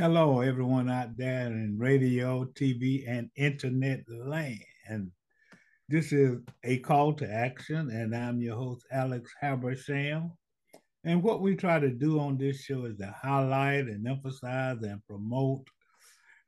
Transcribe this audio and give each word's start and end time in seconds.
Hello, 0.00 0.40
everyone 0.40 0.88
out 0.88 1.14
there 1.18 1.48
in 1.48 1.76
radio, 1.78 2.46
TV, 2.54 3.04
and 3.06 3.28
internet 3.36 4.00
land. 4.08 5.10
This 5.90 6.10
is 6.10 6.38
a 6.64 6.78
call 6.78 7.12
to 7.16 7.30
action, 7.30 7.90
and 7.90 8.16
I'm 8.16 8.40
your 8.40 8.56
host, 8.56 8.86
Alex 8.90 9.30
Habersham. 9.42 10.30
And 11.04 11.22
what 11.22 11.42
we 11.42 11.54
try 11.54 11.78
to 11.78 11.90
do 11.90 12.18
on 12.18 12.38
this 12.38 12.62
show 12.62 12.86
is 12.86 12.96
to 12.96 13.14
highlight 13.22 13.88
and 13.88 14.08
emphasize 14.08 14.78
and 14.80 15.06
promote 15.06 15.68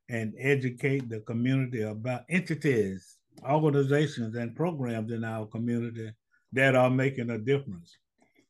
and 0.08 0.32
educate 0.38 1.10
the 1.10 1.20
community 1.20 1.82
about 1.82 2.22
entities, 2.30 3.18
organizations, 3.46 4.34
and 4.34 4.56
programs 4.56 5.12
in 5.12 5.24
our 5.24 5.44
community 5.44 6.10
that 6.54 6.74
are 6.74 6.88
making 6.88 7.28
a 7.28 7.36
difference. 7.36 7.98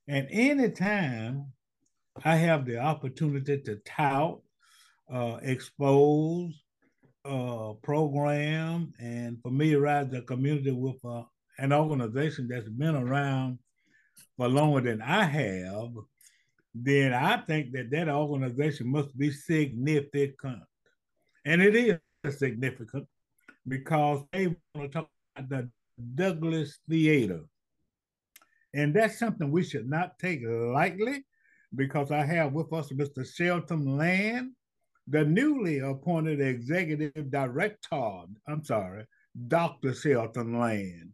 And 0.06 0.28
anytime 0.30 1.46
I 2.24 2.36
have 2.36 2.64
the 2.64 2.78
opportunity 2.78 3.60
to 3.62 3.80
tout 3.84 4.42
uh, 5.12 5.38
expose, 5.42 6.52
uh, 7.24 7.74
program, 7.82 8.92
and 8.98 9.40
familiarize 9.42 10.08
the 10.10 10.22
community 10.22 10.72
with 10.72 11.04
uh, 11.04 11.22
an 11.58 11.72
organization 11.72 12.48
that's 12.48 12.68
been 12.68 12.96
around 12.96 13.58
for 14.36 14.48
longer 14.48 14.80
than 14.80 15.02
I 15.02 15.24
have, 15.24 15.90
then 16.74 17.12
I 17.12 17.36
think 17.38 17.72
that 17.72 17.90
that 17.90 18.08
organization 18.08 18.88
must 18.88 19.16
be 19.16 19.30
significant. 19.30 20.62
And 21.44 21.60
it 21.60 22.00
is 22.24 22.38
significant 22.38 23.06
because 23.68 24.24
they 24.32 24.46
want 24.74 24.90
to 24.92 24.98
talk 24.98 25.10
about 25.36 25.48
the 25.48 25.70
Douglass 26.14 26.78
Theater. 26.88 27.44
And 28.74 28.94
that's 28.94 29.18
something 29.18 29.50
we 29.50 29.64
should 29.64 29.88
not 29.88 30.18
take 30.18 30.40
lightly 30.44 31.24
because 31.74 32.10
I 32.10 32.24
have 32.24 32.52
with 32.52 32.72
us 32.72 32.90
Mr. 32.90 33.26
Shelton 33.26 33.98
Land, 33.98 34.52
the 35.08 35.24
newly 35.24 35.78
appointed 35.80 36.40
executive 36.40 37.30
director, 37.30 38.22
I'm 38.46 38.64
sorry, 38.64 39.06
Dr. 39.48 39.94
Shelton 39.94 40.58
Land, 40.58 41.12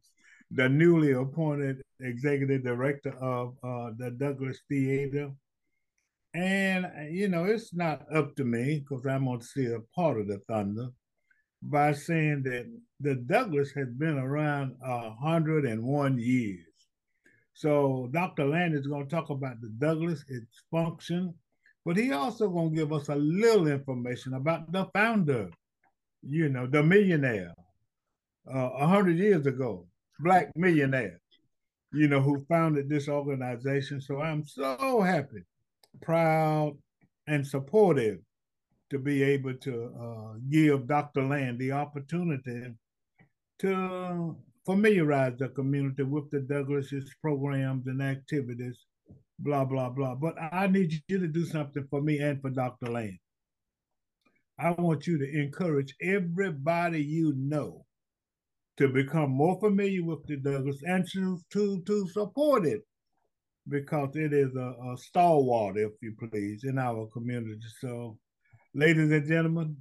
the 0.51 0.69
newly 0.69 1.13
appointed 1.13 1.83
executive 2.01 2.65
director 2.65 3.15
of 3.21 3.57
uh, 3.63 3.91
the 3.97 4.11
Douglass 4.11 4.59
Theater. 4.69 5.31
And, 6.35 6.87
you 7.11 7.29
know, 7.29 7.45
it's 7.45 7.75
not 7.75 8.03
up 8.15 8.37
to 8.37 8.45
me 8.45 8.81
because 8.81 9.07
I'm 9.07 9.25
going 9.25 9.41
to 9.41 9.47
see 9.47 9.67
a 9.67 9.81
part 9.95 10.21
of 10.21 10.29
the 10.29 10.41
thunder 10.49 10.89
by 11.63 11.93
saying 11.93 12.43
that 12.45 12.67
the 13.01 13.15
Douglass 13.15 13.71
has 13.73 13.89
been 13.89 14.19
around 14.19 14.77
101 14.81 16.19
years. 16.19 16.65
So 17.55 18.09
Dr. 18.13 18.47
Land 18.47 18.75
is 18.75 18.87
going 18.87 19.09
to 19.09 19.11
talk 19.11 19.31
about 19.31 19.61
the 19.61 19.71
Douglass, 19.79 20.25
its 20.29 20.63
function, 20.71 21.35
but 21.89 21.97
he 21.97 22.13
also 22.13 22.51
gonna 22.51 22.69
give 22.69 22.93
us 22.93 23.09
a 23.09 23.15
little 23.15 23.67
information 23.67 24.35
about 24.35 24.71
the 24.71 24.85
founder, 24.93 25.49
you 26.21 26.51
know, 26.51 26.67
the 26.67 26.83
millionaire, 26.83 27.55
uh, 28.47 28.59
a 28.59 28.85
uh, 28.85 28.87
hundred 28.87 29.17
years 29.17 29.47
ago, 29.47 29.87
black 30.21 30.55
millionaire, 30.55 31.19
you 31.95 32.07
know, 32.07 32.21
who 32.21 32.45
founded 32.47 32.91
this 32.91 33.09
organization. 33.09 34.03
So 34.03 34.21
I'm 34.21 34.45
so 34.45 35.01
happy, 35.01 35.45
proud, 36.03 36.77
and 37.27 37.47
supportive 37.47 38.19
to 38.91 38.99
be 38.99 39.23
able 39.23 39.55
to 39.55 39.91
uh, 39.99 40.39
give 40.51 40.87
Dr. 40.89 41.25
Land 41.27 41.59
the 41.59 41.73
opportunity 41.73 42.67
to 43.61 44.37
familiarize 44.67 45.39
the 45.39 45.49
community 45.49 46.03
with 46.03 46.31
the 46.31 46.41
Douglass's 46.41 47.11
programs 47.23 47.87
and 47.87 48.03
activities 48.03 48.85
blah, 49.39 49.65
blah, 49.65 49.91
blah. 49.91 50.15
But 50.15 50.35
I 50.41 50.67
need 50.67 50.93
you 51.09 51.19
to 51.19 51.29
do 51.29 51.45
something 51.45 51.87
for 51.91 52.01
me 52.01 52.19
and 52.19 52.41
for 52.41 52.51
Dr. 52.51 52.91
Land. 52.91 53.19
I 54.59 54.73
want 54.73 55.07
you 55.07 55.19
to 55.19 55.41
encourage 55.41 55.95
everybody 56.03 57.03
you 57.03 57.33
know 57.37 57.85
to 58.79 58.89
become 58.89 59.31
more 59.31 59.59
familiar 59.61 60.05
with 60.05 60.27
the 60.27 60.37
Douglass 60.37 60.83
and 60.85 61.07
to, 61.13 61.39
to, 61.53 61.83
to 61.87 62.09
support 62.09 62.67
it 62.67 62.83
because 63.69 64.11
it 64.15 64.33
is 64.33 64.55
a, 64.57 64.75
a 64.93 64.97
stalwart, 64.97 65.77
if 65.77 65.93
you 66.01 66.15
please, 66.19 66.65
in 66.65 66.79
our 66.79 67.07
community. 67.13 67.61
So, 67.81 68.17
ladies 68.75 69.11
and 69.11 69.29
gentlemen, 69.29 69.77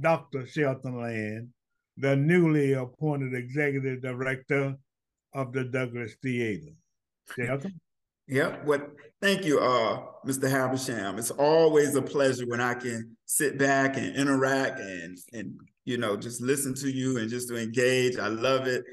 Dr. 0.00 0.46
Shelton 0.46 1.00
Land, 1.00 1.48
the 1.96 2.16
newly 2.16 2.72
appointed 2.72 3.34
executive 3.34 4.02
director 4.02 4.74
of 5.34 5.52
the 5.52 5.64
Douglass 5.64 6.14
Theater. 6.22 6.72
Shelton? 7.36 7.80
Yep. 8.32 8.64
What? 8.64 8.88
Thank 9.20 9.44
you, 9.44 9.60
uh, 9.60 10.04
Mr. 10.26 10.50
Habersham. 10.50 11.18
It's 11.18 11.30
always 11.30 11.94
a 11.94 12.02
pleasure 12.02 12.46
when 12.46 12.62
I 12.62 12.72
can 12.72 13.14
sit 13.26 13.58
back 13.58 13.98
and 13.98 14.16
interact 14.16 14.80
and 14.80 15.18
and 15.34 15.60
you 15.84 15.98
know 15.98 16.16
just 16.16 16.40
listen 16.40 16.74
to 16.76 16.90
you 16.90 17.18
and 17.18 17.28
just 17.28 17.50
to 17.50 17.56
engage. 17.56 18.16
I 18.18 18.28
love 18.28 18.66
it. 18.66 18.84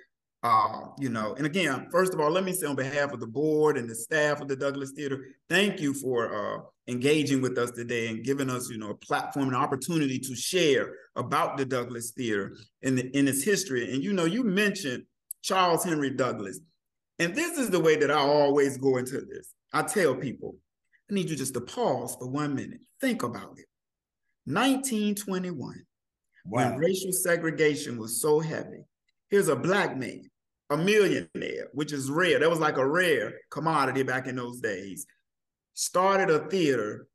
Uh, 0.43 0.87
you 0.99 1.09
know, 1.09 1.35
and 1.35 1.45
again, 1.45 1.87
first 1.89 2.13
of 2.13 2.19
all, 2.19 2.29
let 2.29 2.43
me 2.43 2.51
say 2.51 2.67
on 2.67 2.75
behalf 2.75 3.13
of 3.13 3.21
the 3.21 3.27
board 3.27 3.77
and 3.77 3.89
the 3.89 3.95
staff 3.95 4.41
of 4.41 4.49
the 4.49 4.55
Douglass 4.57 4.91
Theater, 4.91 5.25
thank 5.49 5.79
you 5.79 5.93
for 5.93 6.33
uh, 6.33 6.61
engaging 6.87 7.41
with 7.41 7.57
us 7.57 7.71
today 7.71 8.07
and 8.07 8.23
giving 8.23 8.49
us, 8.49 8.69
you 8.69 8.77
know, 8.77 8.91
a 8.91 8.95
platform 8.95 9.47
and 9.47 9.55
opportunity 9.55 10.17
to 10.19 10.35
share 10.35 10.93
about 11.15 11.57
the 11.57 11.65
Douglass 11.65 12.11
Theater 12.11 12.55
and 12.83 12.97
the, 12.97 13.17
in 13.17 13.27
its 13.27 13.43
history. 13.43 13.93
And 13.93 14.03
you 14.03 14.11
know, 14.11 14.25
you 14.25 14.43
mentioned 14.43 15.03
Charles 15.41 15.85
Henry 15.85 16.09
Douglass. 16.09 16.59
And 17.19 17.35
this 17.35 17.57
is 17.57 17.69
the 17.69 17.79
way 17.79 17.97
that 17.97 18.09
I 18.09 18.19
always 18.19 18.77
go 18.77 18.97
into 18.97 19.19
this. 19.19 19.53
I 19.73 19.83
tell 19.83 20.15
people, 20.15 20.55
I 21.11 21.13
need 21.13 21.29
you 21.29 21.35
just 21.35 21.53
to 21.53 21.61
pause 21.61 22.15
for 22.17 22.27
one 22.27 22.55
minute. 22.55 22.79
Think 23.01 23.23
about 23.23 23.57
it. 23.57 23.65
1921, 24.45 25.85
wow. 26.45 26.69
when 26.71 26.77
racial 26.79 27.11
segregation 27.11 27.99
was 27.99 28.21
so 28.21 28.39
heavy, 28.39 28.85
here's 29.29 29.49
a 29.49 29.55
black 29.55 29.97
man, 29.97 30.23
a 30.69 30.77
millionaire, 30.77 31.67
which 31.73 31.91
is 31.91 32.09
rare. 32.09 32.39
That 32.39 32.49
was 32.49 32.59
like 32.59 32.77
a 32.77 32.87
rare 32.87 33.33
commodity 33.51 34.03
back 34.03 34.25
in 34.25 34.37
those 34.37 34.61
days. 34.61 35.05
Started 35.73 36.29
a 36.29 36.47
theater 36.47 37.07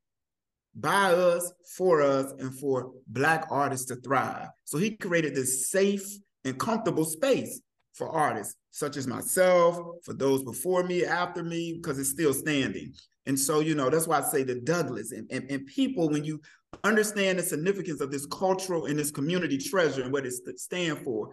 by 0.74 1.12
us, 1.12 1.50
for 1.76 2.02
us, 2.02 2.32
and 2.38 2.56
for 2.58 2.92
black 3.06 3.46
artists 3.50 3.86
to 3.86 3.96
thrive. 3.96 4.48
So 4.64 4.76
he 4.78 4.96
created 4.96 5.34
this 5.34 5.70
safe 5.70 6.04
and 6.44 6.58
comfortable 6.58 7.04
space 7.04 7.60
for 7.94 8.08
artists 8.08 8.56
such 8.70 8.96
as 8.96 9.06
myself, 9.06 9.78
for 10.04 10.12
those 10.14 10.42
before 10.42 10.82
me, 10.82 11.04
after 11.04 11.42
me, 11.42 11.74
because 11.74 11.98
it's 11.98 12.10
still 12.10 12.34
standing. 12.34 12.92
And 13.26 13.38
so, 13.38 13.60
you 13.60 13.74
know, 13.74 13.88
that's 13.88 14.08
why 14.08 14.18
I 14.18 14.22
say 14.22 14.42
the 14.42 14.56
Douglass 14.56 15.12
and, 15.12 15.30
and, 15.30 15.50
and 15.50 15.66
people, 15.66 16.08
when 16.08 16.24
you 16.24 16.40
understand 16.82 17.38
the 17.38 17.42
significance 17.42 18.00
of 18.00 18.10
this 18.10 18.26
cultural 18.26 18.86
and 18.86 18.98
this 18.98 19.10
community 19.10 19.58
treasure 19.58 20.02
and 20.02 20.12
what 20.12 20.26
it 20.26 20.34
stands 20.58 21.00
for, 21.02 21.30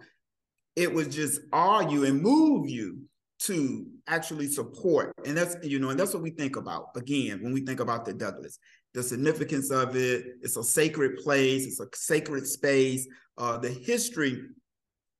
it 0.76 0.92
would 0.92 1.10
just 1.10 1.40
awe 1.52 1.80
you 1.80 2.04
and 2.04 2.22
move 2.22 2.70
you 2.70 3.00
to 3.40 3.84
actually 4.06 4.46
support. 4.46 5.12
And 5.26 5.36
that's, 5.36 5.56
you 5.62 5.80
know, 5.80 5.90
and 5.90 5.98
that's 5.98 6.14
what 6.14 6.22
we 6.22 6.30
think 6.30 6.56
about 6.56 6.90
again 6.94 7.42
when 7.42 7.52
we 7.52 7.64
think 7.64 7.80
about 7.80 8.04
the 8.04 8.14
Douglass. 8.14 8.58
The 8.94 9.02
significance 9.02 9.70
of 9.70 9.96
it, 9.96 10.26
it's 10.42 10.56
a 10.56 10.62
sacred 10.62 11.16
place, 11.16 11.66
it's 11.66 11.80
a 11.80 11.88
sacred 11.94 12.46
space. 12.46 13.08
Uh, 13.36 13.58
the 13.58 13.70
history 13.70 14.44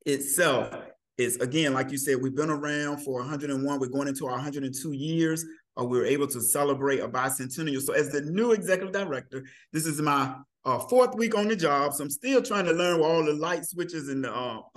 itself 0.07 0.73
is 1.19 1.37
again, 1.37 1.75
like 1.75 1.91
you 1.91 1.99
said, 1.99 2.21
we've 2.21 2.35
been 2.35 2.51
around 2.51 2.99
for 2.99 3.21
101. 3.21 3.81
We're 3.81 3.87
going 3.87 4.09
into 4.09 4.27
our 4.27 4.33
102 4.33 4.93
years. 4.93 5.45
Uh, 5.79 5.85
we 5.85 5.99
were 5.99 6.05
able 6.05 6.27
to 6.27 6.41
celebrate 6.41 7.01
a 7.01 7.09
bicentennial. 7.09 7.81
So, 7.81 7.93
as 7.93 8.11
the 8.11 8.23
new 8.23 8.53
executive 8.53 8.93
director, 8.93 9.45
this 9.73 9.87
is 9.87 10.01
my 10.01 10.35
uh, 10.65 10.79
fourth 10.79 11.15
week 11.15 11.37
on 11.37 11.49
the 11.49 11.57
job. 11.57 11.95
So, 11.95 12.05
I'm 12.05 12.11
still 12.11 12.43
trying 12.43 12.67
to 12.67 12.73
learn 12.73 13.01
what 13.01 13.11
all 13.11 13.25
the 13.25 13.35
light 13.35 13.65
switches 13.65 14.09
and 14.09 14.25
the 14.25 14.37
um, 14.37 14.63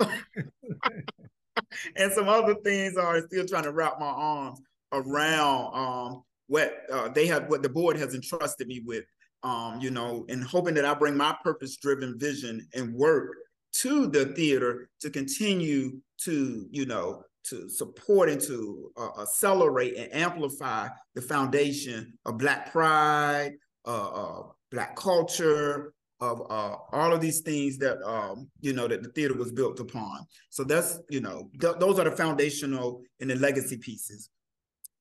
and 1.96 2.12
some 2.12 2.28
other 2.28 2.54
things 2.64 2.96
are. 2.96 3.20
Still 3.26 3.46
trying 3.46 3.64
to 3.64 3.72
wrap 3.72 3.98
my 3.98 4.06
arms 4.06 4.60
around 4.92 5.74
um, 5.74 6.22
what 6.46 6.82
uh, 6.92 7.08
they 7.08 7.26
have, 7.26 7.48
what 7.48 7.62
the 7.62 7.68
board 7.68 7.96
has 7.96 8.14
entrusted 8.14 8.66
me 8.66 8.82
with. 8.84 9.04
Um, 9.42 9.78
you 9.80 9.90
know, 9.90 10.24
and 10.28 10.42
hoping 10.42 10.74
that 10.74 10.84
I 10.84 10.94
bring 10.94 11.16
my 11.16 11.36
purpose-driven 11.44 12.18
vision 12.18 12.66
and 12.74 12.92
work 12.94 13.36
to 13.80 14.06
the 14.06 14.26
theater 14.26 14.88
to 15.00 15.10
continue 15.10 16.00
to, 16.22 16.66
you 16.70 16.86
know, 16.86 17.22
to 17.44 17.68
support 17.68 18.28
and 18.28 18.40
to 18.40 18.90
uh, 18.96 19.22
accelerate 19.22 19.96
and 19.96 20.12
amplify 20.14 20.88
the 21.14 21.22
foundation 21.22 22.12
of 22.24 22.38
Black 22.38 22.72
pride, 22.72 23.52
uh, 23.86 24.08
uh, 24.08 24.42
Black 24.70 24.96
culture, 24.96 25.92
of 26.20 26.40
uh, 26.50 26.76
all 26.92 27.12
of 27.12 27.20
these 27.20 27.40
things 27.40 27.76
that 27.78 28.02
um, 28.02 28.48
you 28.60 28.72
know 28.72 28.88
that 28.88 29.02
the 29.02 29.10
theater 29.10 29.34
was 29.34 29.52
built 29.52 29.80
upon. 29.80 30.26
So 30.48 30.64
that's 30.64 30.98
you 31.10 31.20
know 31.20 31.50
th- 31.60 31.76
those 31.78 31.98
are 31.98 32.04
the 32.04 32.16
foundational 32.16 33.02
and 33.20 33.28
the 33.28 33.36
legacy 33.36 33.76
pieces. 33.76 34.30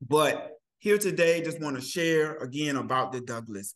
But 0.01 0.51
here 0.80 0.98
today, 0.98 1.42
just 1.42 1.62
want 1.62 1.77
to 1.77 1.81
share 1.81 2.36
again 2.38 2.75
about 2.75 3.12
the 3.12 3.22
Douglass. 3.22 3.75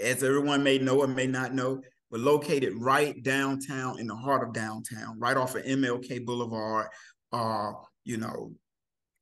As 0.00 0.22
everyone 0.22 0.62
may 0.62 0.78
know 0.78 1.00
or 1.00 1.08
may 1.08 1.26
not 1.26 1.54
know, 1.54 1.82
we're 2.10 2.18
located 2.18 2.74
right 2.76 3.22
downtown 3.22 3.98
in 3.98 4.06
the 4.06 4.16
heart 4.16 4.42
of 4.46 4.52
downtown, 4.54 5.18
right 5.18 5.36
off 5.36 5.54
of 5.54 5.64
MLK 5.64 6.24
Boulevard. 6.24 6.88
Uh, 7.32 7.72
you 8.04 8.16
know, 8.16 8.52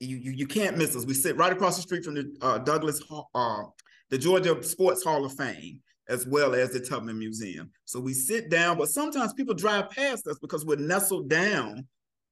you, 0.01 0.17
you 0.17 0.31
you 0.33 0.47
can't 0.47 0.77
miss 0.79 0.95
us. 0.95 1.05
We 1.05 1.15
sit 1.15 1.37
right 1.37 1.53
across 1.53 1.77
the 1.77 1.83
street 1.83 2.05
from 2.05 2.15
the 2.15 2.37
uh, 2.41 2.59
Douglass, 2.59 3.03
uh, 3.35 3.63
the 4.11 4.19
Georgia 4.19 4.63
Sports 4.63 5.03
Hall 5.03 5.25
of 5.25 5.35
Fame. 5.35 5.81
as 6.09 6.27
well 6.27 6.55
as 6.55 6.71
the 6.71 6.81
Tubman 6.81 7.19
Museum. 7.19 7.71
So 7.85 7.99
we 7.99 8.15
sit 8.15 8.49
down, 8.49 8.79
but 8.79 8.89
sometimes 8.89 9.33
people 9.33 9.55
drive 9.55 9.91
past 9.91 10.27
us 10.29 10.39
because 10.39 10.65
we're 10.65 10.77
nestled 10.77 11.29
down 11.29 11.87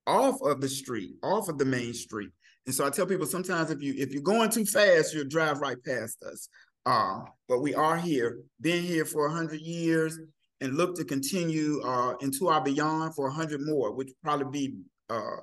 off 0.06 0.40
of 0.42 0.60
the 0.60 0.68
street, 0.68 1.14
off 1.22 1.48
of 1.48 1.58
the 1.58 1.64
main 1.64 1.94
street. 1.94 2.30
And 2.66 2.74
so 2.74 2.86
I 2.86 2.90
tell 2.90 3.06
people 3.06 3.26
sometimes 3.26 3.70
if 3.70 3.82
you 3.82 3.94
if 3.96 4.12
you're 4.12 4.22
going 4.22 4.50
too 4.50 4.64
fast, 4.64 5.14
you'll 5.14 5.26
drive 5.26 5.60
right 5.60 5.82
past 5.84 6.22
us. 6.22 6.48
Uh, 6.86 7.20
but 7.48 7.60
we 7.60 7.74
are 7.74 7.96
here, 7.96 8.40
been 8.60 8.82
here 8.82 9.04
for 9.04 9.26
100 9.26 9.60
years, 9.60 10.18
and 10.64 10.76
look 10.76 10.96
to 10.96 11.04
continue 11.04 11.80
uh, 11.84 12.14
into 12.20 12.48
our 12.48 12.62
beyond 12.62 13.14
for 13.14 13.26
100 13.28 13.60
more, 13.62 13.92
which 13.92 14.10
probably 14.22 14.68
be, 14.68 14.76
uh, 15.10 15.36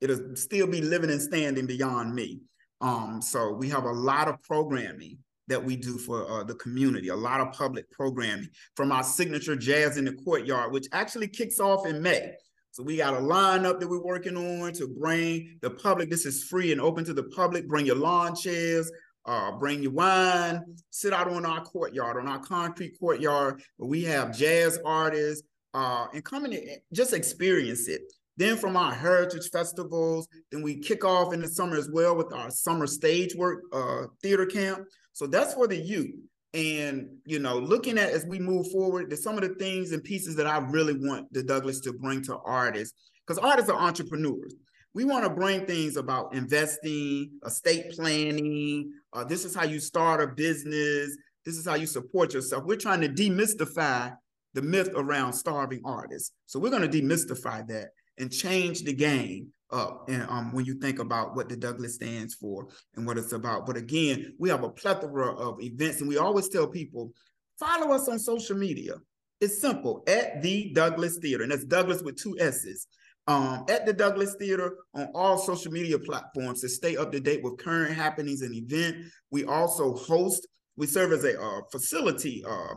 it'll 0.00 0.36
still 0.36 0.66
be 0.66 0.80
living 0.80 1.10
and 1.10 1.22
standing 1.22 1.66
beyond 1.66 2.14
me. 2.14 2.40
Um, 2.80 3.22
so 3.22 3.52
we 3.52 3.68
have 3.70 3.84
a 3.84 3.92
lot 3.92 4.28
of 4.28 4.42
programming 4.42 5.18
that 5.48 5.62
we 5.62 5.76
do 5.76 5.98
for 5.98 6.30
uh, 6.30 6.44
the 6.44 6.54
community, 6.54 7.08
a 7.08 7.16
lot 7.16 7.40
of 7.40 7.52
public 7.52 7.90
programming 7.90 8.48
from 8.76 8.92
our 8.92 9.02
signature 9.02 9.56
Jazz 9.56 9.96
in 9.96 10.04
the 10.04 10.12
Courtyard, 10.12 10.72
which 10.72 10.86
actually 10.92 11.28
kicks 11.28 11.60
off 11.60 11.86
in 11.86 12.02
May. 12.02 12.32
So 12.72 12.82
we 12.82 12.96
got 12.96 13.14
a 13.14 13.18
lineup 13.18 13.78
that 13.78 13.88
we're 13.88 14.02
working 14.02 14.36
on 14.36 14.72
to 14.72 14.88
bring 14.88 15.58
the 15.62 15.70
public. 15.70 16.10
This 16.10 16.26
is 16.26 16.42
free 16.44 16.72
and 16.72 16.80
open 16.80 17.04
to 17.04 17.14
the 17.14 17.22
public. 17.22 17.68
Bring 17.68 17.86
your 17.86 17.96
lawn 17.96 18.34
chairs, 18.34 18.90
uh, 19.26 19.52
bring 19.52 19.82
your 19.82 19.92
wine, 19.92 20.62
sit 20.90 21.12
out 21.12 21.28
on 21.28 21.46
our 21.46 21.62
courtyard, 21.62 22.16
on 22.16 22.28
our 22.28 22.40
concrete 22.40 22.98
courtyard, 22.98 23.62
where 23.76 23.88
we 23.88 24.02
have 24.04 24.36
jazz 24.36 24.78
artists, 24.84 25.46
uh, 25.74 26.06
and 26.12 26.24
come 26.24 26.44
in 26.46 26.58
just 26.92 27.12
experience 27.12 27.88
it. 27.88 28.02
Then 28.36 28.56
from 28.56 28.76
our 28.76 28.92
heritage 28.92 29.48
festivals, 29.52 30.26
then 30.50 30.62
we 30.62 30.78
kick 30.78 31.04
off 31.04 31.32
in 31.32 31.40
the 31.40 31.48
summer 31.48 31.76
as 31.76 31.88
well 31.92 32.16
with 32.16 32.32
our 32.32 32.50
summer 32.50 32.86
stage 32.86 33.34
work 33.34 33.62
uh, 33.72 34.06
theater 34.22 34.46
camp. 34.46 34.86
So 35.12 35.26
that's 35.26 35.54
for 35.54 35.68
the 35.68 35.76
youth. 35.76 36.14
And 36.52 37.08
you 37.24 37.38
know, 37.38 37.58
looking 37.58 37.98
at 37.98 38.10
as 38.10 38.26
we 38.26 38.38
move 38.38 38.70
forward, 38.70 39.10
there's 39.10 39.22
some 39.22 39.36
of 39.36 39.42
the 39.42 39.54
things 39.56 39.92
and 39.92 40.02
pieces 40.02 40.36
that 40.36 40.46
I 40.46 40.58
really 40.58 40.94
want 40.94 41.32
the 41.32 41.42
Douglass 41.42 41.80
to 41.80 41.92
bring 41.92 42.22
to 42.24 42.38
artists, 42.44 42.94
because 43.26 43.38
artists 43.38 43.70
are 43.70 43.78
entrepreneurs. 43.78 44.54
We 44.94 45.04
want 45.04 45.24
to 45.24 45.30
bring 45.30 45.66
things 45.66 45.96
about 45.96 46.34
investing, 46.34 47.32
estate 47.44 47.90
planning. 47.90 48.92
Uh, 49.12 49.24
this 49.24 49.44
is 49.44 49.54
how 49.54 49.64
you 49.64 49.80
start 49.80 50.22
a 50.22 50.28
business. 50.28 51.16
This 51.44 51.56
is 51.56 51.66
how 51.66 51.74
you 51.74 51.86
support 51.86 52.32
yourself. 52.32 52.64
We're 52.64 52.76
trying 52.76 53.00
to 53.00 53.08
demystify 53.08 54.16
the 54.54 54.62
myth 54.62 54.90
around 54.94 55.32
starving 55.32 55.80
artists. 55.84 56.30
So 56.46 56.60
we're 56.60 56.70
going 56.70 56.88
to 56.88 57.02
demystify 57.02 57.66
that 57.68 57.88
and 58.18 58.32
change 58.32 58.84
the 58.84 58.92
game 58.92 59.48
up 59.72 60.08
and 60.08 60.22
um, 60.28 60.52
when 60.52 60.64
you 60.64 60.74
think 60.74 61.00
about 61.00 61.34
what 61.34 61.48
the 61.48 61.56
Douglass 61.56 61.96
stands 61.96 62.34
for 62.34 62.68
and 62.94 63.04
what 63.04 63.18
it's 63.18 63.32
about. 63.32 63.66
But 63.66 63.76
again, 63.76 64.34
we 64.38 64.48
have 64.48 64.62
a 64.62 64.70
plethora 64.70 65.34
of 65.34 65.60
events, 65.60 66.00
and 66.00 66.08
we 66.08 66.18
always 66.18 66.48
tell 66.48 66.68
people 66.68 67.10
follow 67.58 67.92
us 67.92 68.08
on 68.08 68.20
social 68.20 68.56
media. 68.56 68.94
It's 69.40 69.60
simple 69.60 70.04
at 70.06 70.40
the 70.40 70.72
Douglass 70.72 71.18
Theater, 71.18 71.42
and 71.42 71.50
that's 71.50 71.64
Douglass 71.64 72.02
with 72.02 72.16
two 72.16 72.36
S's. 72.38 72.86
Um, 73.26 73.64
at 73.70 73.86
the 73.86 73.92
Douglass 73.94 74.34
Theater 74.34 74.76
on 74.94 75.08
all 75.14 75.38
social 75.38 75.72
media 75.72 75.98
platforms 75.98 76.60
to 76.60 76.68
stay 76.68 76.96
up 76.98 77.10
to 77.12 77.20
date 77.20 77.42
with 77.42 77.56
current 77.56 77.94
happenings 77.94 78.42
and 78.42 78.54
event. 78.54 78.96
We 79.30 79.46
also 79.46 79.94
host, 79.94 80.46
we 80.76 80.86
serve 80.86 81.12
as 81.12 81.24
a 81.24 81.40
uh, 81.40 81.60
facility 81.72 82.44
uh, 82.46 82.74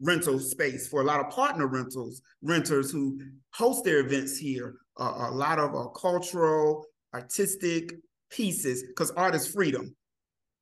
rental 0.00 0.38
space 0.38 0.88
for 0.88 1.00
a 1.00 1.04
lot 1.04 1.20
of 1.20 1.30
partner 1.30 1.66
rentals 1.66 2.22
renters 2.42 2.90
who 2.90 3.18
host 3.52 3.84
their 3.84 3.98
events 3.98 4.36
here 4.36 4.76
uh, 5.00 5.28
a 5.28 5.30
lot 5.30 5.58
of 5.58 5.74
uh, 5.74 5.88
cultural 5.88 6.84
artistic 7.14 7.94
pieces 8.30 8.84
because 8.84 9.10
art 9.12 9.34
is 9.34 9.46
freedom 9.46 9.94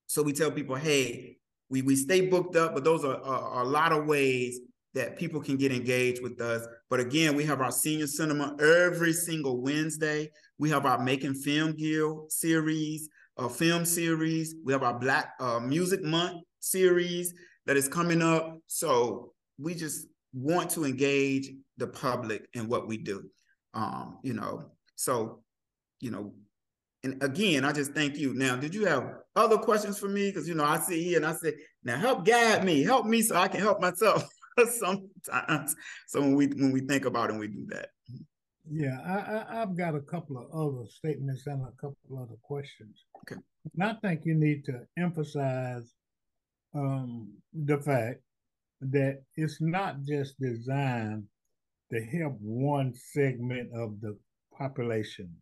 so 0.07 0.23
we 0.23 0.33
tell 0.33 0.51
people 0.51 0.75
hey 0.75 1.37
we, 1.69 1.83
we 1.83 1.95
stay 1.97 2.29
booked 2.29 2.57
up 2.57 2.73
but 2.73 2.85
those 2.85 3.05
are, 3.05 3.21
are, 3.23 3.43
are 3.43 3.63
a 3.63 3.69
lot 3.69 3.93
of 3.93 4.07
ways 4.07 4.61
that 4.97 5.17
people 5.17 5.41
can 5.41 5.57
get 5.57 5.71
engaged 5.71 6.21
with 6.21 6.41
us 6.41 6.67
but 6.91 6.99
again 6.99 7.37
we 7.37 7.45
have 7.45 7.61
our 7.61 7.71
senior 7.71 8.09
cinema 8.09 8.57
every 8.61 9.13
single 9.13 9.61
wednesday 9.63 10.29
we 10.59 10.69
have 10.69 10.85
our 10.85 10.99
Macon 10.99 11.35
film 11.35 11.73
guild 11.77 12.33
series 12.33 13.09
a 13.39 13.49
film 13.49 13.85
series 13.85 14.57
we 14.65 14.73
have 14.73 14.83
our 14.83 14.99
black 14.99 15.35
uh, 15.39 15.61
music 15.61 16.03
month 16.03 16.43
series 16.67 17.33
that 17.67 17.77
is 17.77 17.89
coming 17.89 18.23
up. 18.23 18.59
So 18.67 19.33
we 19.59 19.75
just 19.75 20.07
want 20.33 20.71
to 20.71 20.85
engage 20.85 21.51
the 21.77 21.89
public 21.89 22.47
in 22.55 22.69
what 22.69 22.89
we 22.89 22.97
do. 22.99 23.29
Um, 23.75 24.19
you 24.23 24.33
know, 24.33 24.71
so, 24.95 25.43
you 26.01 26.11
know, 26.11 26.33
and 27.05 27.23
again, 27.23 27.65
I 27.65 27.73
just 27.73 27.93
thank 27.93 28.17
you. 28.17 28.35
Now, 28.35 28.57
did 28.57 28.75
you 28.75 28.87
have 28.87 29.15
other 29.37 29.59
questions 29.59 29.99
for 29.99 30.09
me? 30.09 30.31
Because 30.31 30.49
you 30.49 30.55
know, 30.55 30.65
I 30.65 30.79
sit 30.79 30.99
here 30.99 31.19
and 31.19 31.27
I 31.27 31.35
say, 31.35 31.55
now 31.85 31.97
help 31.97 32.25
guide 32.25 32.65
me, 32.65 32.83
help 32.83 33.07
me 33.07 33.23
so 33.23 33.37
I 33.37 33.49
can 33.49 33.61
help 33.61 33.81
myself 33.81 34.27
sometimes. 34.79 35.77
So 36.07 36.21
when 36.21 36.35
we 36.35 36.47
when 36.47 36.73
we 36.73 36.81
think 36.81 37.05
about 37.05 37.31
it, 37.31 37.37
we 37.37 37.49
do 37.49 37.67
that. 37.69 37.91
Yeah, 38.69 38.99
I, 39.07 39.55
I 39.55 39.61
have 39.61 39.77
got 39.77 39.95
a 39.95 40.01
couple 40.01 40.39
of 40.39 40.51
other 40.53 40.89
statements 40.89 41.47
and 41.47 41.63
a 41.63 41.71
couple 41.81 41.97
of 42.11 42.23
other 42.23 42.37
questions. 42.43 43.05
Okay. 43.23 43.41
And 43.75 43.83
I 43.83 43.95
think 44.03 44.23
you 44.25 44.35
need 44.35 44.65
to 44.65 44.81
emphasize 44.99 45.93
um, 46.75 47.33
the 47.55 47.79
fact 47.79 48.21
that 48.81 49.23
it's 49.37 49.61
not 49.61 50.03
just 50.03 50.39
designed 50.41 51.25
to 51.93 52.05
help 52.05 52.37
one 52.41 52.93
segment 52.95 53.71
of 53.73 54.01
the 54.01 54.17
population. 54.57 55.33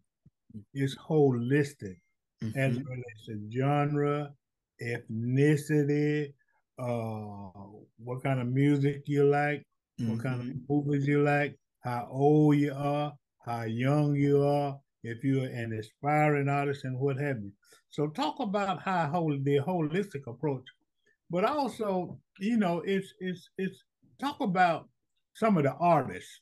It's 0.74 0.96
holistic 0.96 1.96
mm-hmm. 2.42 2.58
as 2.58 2.76
it 2.76 2.84
relates 2.86 3.26
to 3.26 3.40
genre, 3.50 4.32
ethnicity, 4.82 6.32
uh, 6.78 7.50
what 7.98 8.22
kind 8.22 8.40
of 8.40 8.48
music 8.48 9.02
you 9.06 9.24
like, 9.24 9.62
mm-hmm. 10.00 10.12
what 10.12 10.22
kind 10.22 10.40
of 10.40 10.46
mm-hmm. 10.46 10.58
movies 10.68 11.06
you 11.06 11.22
like, 11.22 11.56
how 11.80 12.08
old 12.10 12.56
you 12.56 12.72
are, 12.74 13.12
how 13.44 13.62
young 13.62 14.14
you 14.14 14.42
are, 14.42 14.78
if 15.02 15.22
you're 15.22 15.46
an 15.46 15.72
aspiring 15.72 16.48
artist 16.48 16.84
and 16.84 16.98
what 16.98 17.18
have 17.18 17.38
you. 17.42 17.52
So 17.90 18.08
talk 18.08 18.40
about 18.40 18.82
how 18.82 19.06
whole 19.06 19.38
the 19.42 19.60
holistic 19.60 20.26
approach 20.26 20.64
but 21.30 21.44
also, 21.44 22.18
you 22.38 22.56
know, 22.56 22.80
it's 22.84 23.12
it's 23.18 23.48
it's 23.58 23.82
talk 24.20 24.40
about 24.40 24.88
some 25.34 25.56
of 25.56 25.64
the 25.64 25.72
artists. 25.72 26.40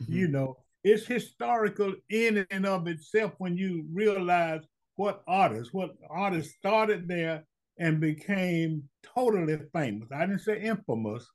Mm-hmm. 0.00 0.12
You 0.12 0.28
know, 0.28 0.56
it's 0.82 1.06
historical 1.06 1.94
in 2.10 2.44
and 2.50 2.66
of 2.66 2.88
itself 2.88 3.34
when 3.38 3.56
you 3.56 3.84
realize 3.92 4.62
what 4.96 5.22
artists, 5.28 5.72
what 5.72 5.92
artists 6.10 6.54
started 6.54 7.06
there 7.06 7.44
and 7.78 8.00
became 8.00 8.84
totally 9.02 9.58
famous. 9.72 10.08
I 10.12 10.26
didn't 10.26 10.40
say 10.40 10.60
infamous, 10.60 11.26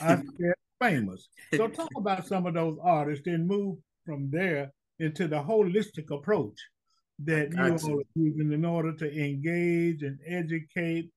I 0.00 0.16
said 0.38 0.54
famous. 0.80 1.28
So 1.54 1.68
talk 1.68 1.90
about 1.96 2.26
some 2.26 2.46
of 2.46 2.54
those 2.54 2.78
artists 2.82 3.26
and 3.26 3.46
move 3.46 3.78
from 4.04 4.30
there 4.30 4.72
into 4.98 5.28
the 5.28 5.36
holistic 5.36 6.10
approach 6.10 6.58
that 7.24 7.52
you 7.52 7.60
are 7.60 8.02
using 8.14 8.52
in 8.52 8.64
order 8.64 8.92
to 8.92 9.12
engage 9.12 10.02
and 10.02 10.18
educate 10.26 11.10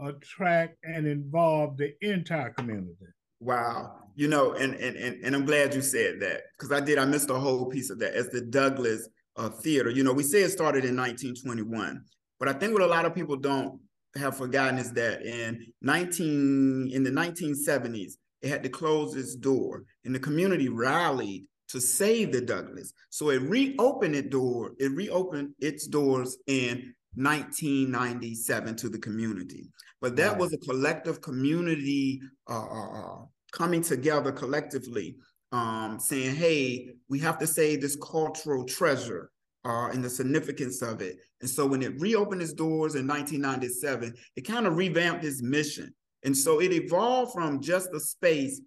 attract 0.00 0.76
and 0.84 1.06
involve 1.06 1.76
the 1.76 1.92
entire 2.00 2.50
community. 2.50 3.06
Wow. 3.40 3.96
You 4.14 4.28
know, 4.28 4.52
and 4.52 4.74
and 4.74 4.96
and, 4.96 5.24
and 5.24 5.34
I'm 5.34 5.44
glad 5.44 5.74
you 5.74 5.82
said 5.82 6.20
that 6.20 6.42
because 6.52 6.72
I 6.72 6.80
did. 6.80 6.98
I 6.98 7.04
missed 7.04 7.30
a 7.30 7.34
whole 7.34 7.66
piece 7.66 7.90
of 7.90 7.98
that 8.00 8.14
as 8.14 8.28
the 8.28 8.42
Douglass 8.42 9.08
uh, 9.36 9.48
Theater. 9.48 9.90
You 9.90 10.04
know, 10.04 10.12
we 10.12 10.22
say 10.22 10.42
it 10.42 10.50
started 10.50 10.84
in 10.84 10.96
1921, 10.96 12.04
but 12.38 12.48
I 12.48 12.52
think 12.52 12.72
what 12.72 12.82
a 12.82 12.86
lot 12.86 13.06
of 13.06 13.14
people 13.14 13.36
don't 13.36 13.80
have 14.16 14.36
forgotten 14.36 14.78
is 14.78 14.92
that 14.92 15.22
in 15.22 15.66
19 15.80 16.90
in 16.92 17.02
the 17.02 17.10
1970s, 17.10 18.14
it 18.42 18.48
had 18.48 18.62
to 18.62 18.68
close 18.68 19.14
its 19.14 19.36
door, 19.36 19.84
and 20.04 20.14
the 20.14 20.20
community 20.20 20.68
rallied 20.68 21.44
to 21.68 21.80
save 21.80 22.32
the 22.32 22.40
Douglass. 22.40 22.92
So 23.08 23.30
it 23.30 23.40
reopened 23.42 24.14
its 24.14 24.28
door. 24.28 24.72
It 24.78 24.92
reopened 24.92 25.54
its 25.58 25.86
doors 25.86 26.36
in 26.46 26.92
1997 27.14 28.76
to 28.76 28.88
the 28.88 28.98
community. 28.98 29.70
But 30.00 30.16
that 30.16 30.36
was 30.36 30.52
a 30.52 30.58
collective 30.58 31.22
community 31.22 32.20
uh, 32.50 32.66
uh, 32.66 32.98
uh, 32.98 33.24
coming 33.52 33.80
together 33.80 34.32
collectively, 34.32 35.16
um, 35.52 35.98
saying, 35.98 36.36
hey, 36.36 36.90
we 37.08 37.20
have 37.20 37.38
to 37.38 37.46
save 37.46 37.80
this 37.80 37.96
cultural 37.96 38.64
treasure 38.64 39.30
uh, 39.64 39.88
and 39.92 40.04
the 40.04 40.10
significance 40.10 40.82
of 40.82 41.00
it. 41.00 41.18
And 41.40 41.48
so 41.48 41.66
when 41.66 41.82
it 41.82 42.00
reopened 42.00 42.42
its 42.42 42.52
doors 42.52 42.94
in 42.94 43.06
1997, 43.06 44.14
it 44.36 44.42
kind 44.42 44.66
of 44.66 44.76
revamped 44.76 45.24
its 45.24 45.42
mission. 45.42 45.94
And 46.24 46.36
so 46.36 46.60
it 46.60 46.72
evolved 46.72 47.32
from 47.32 47.60
just 47.60 47.90
a 47.94 48.00
space 48.00 48.60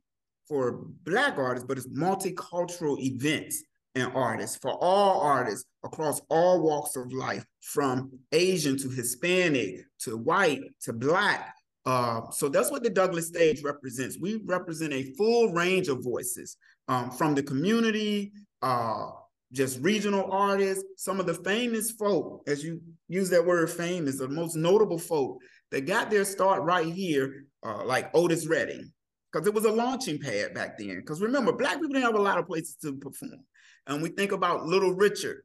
for 0.48 0.86
Black 1.04 1.38
artists, 1.38 1.66
but 1.68 1.78
it's 1.78 1.88
multicultural 1.88 3.00
events 3.00 3.64
and 3.96 4.12
artists, 4.14 4.58
for 4.58 4.72
all 4.72 5.22
artists 5.22 5.66
across 5.84 6.22
all 6.30 6.62
walks 6.62 6.96
of 6.98 7.12
life, 7.14 7.46
from 7.62 8.12
Asian 8.34 8.78
to 8.78 8.90
Hispanic 8.90 9.86
to 10.00 10.18
white 10.18 10.62
to 10.82 10.94
Black. 10.94 11.54
Uh, 11.86 12.30
so 12.32 12.50
that's 12.50 12.72
what 12.72 12.84
the 12.84 12.90
Douglass 12.90 13.28
stage 13.28 13.64
represents. 13.64 14.18
We 14.20 14.42
represent 14.46 14.92
a 14.92 15.14
full 15.14 15.54
range 15.54 15.88
of 15.88 16.04
voices 16.04 16.58
um, 16.88 17.12
from 17.12 17.36
the 17.36 17.44
community, 17.44 18.34
uh, 18.62 19.12
just 19.52 19.80
regional 19.82 20.32
artists, 20.32 20.84
some 20.98 21.20
of 21.20 21.26
the 21.26 21.34
famous 21.34 21.92
folk, 21.92 22.44
as 22.48 22.64
you 22.64 22.82
use 23.08 23.30
that 23.30 23.46
word 23.46 23.70
famous, 23.70 24.18
the 24.18 24.28
most 24.28 24.56
notable 24.56 24.98
folk 24.98 25.40
that 25.72 25.86
got 25.86 26.10
their 26.10 26.26
start 26.26 26.64
right 26.64 26.88
here, 26.88 27.46
uh, 27.64 27.84
like 27.86 28.10
Otis 28.14 28.48
Redding, 28.48 28.92
because 29.32 29.48
it 29.48 29.54
was 29.54 29.66
a 29.66 29.72
launching 29.72 30.20
pad 30.20 30.54
back 30.54 30.78
then. 30.78 30.98
Because 30.98 31.22
remember, 31.22 31.52
black 31.52 31.76
people 31.76 31.90
didn't 31.90 32.04
have 32.04 32.16
a 32.16 32.22
lot 32.22 32.38
of 32.38 32.48
places 32.48 32.76
to 32.82 32.96
perform. 32.96 33.44
And 33.88 34.02
we 34.02 34.10
think 34.10 34.32
about 34.32 34.66
Little 34.66 34.94
Richard. 34.94 35.44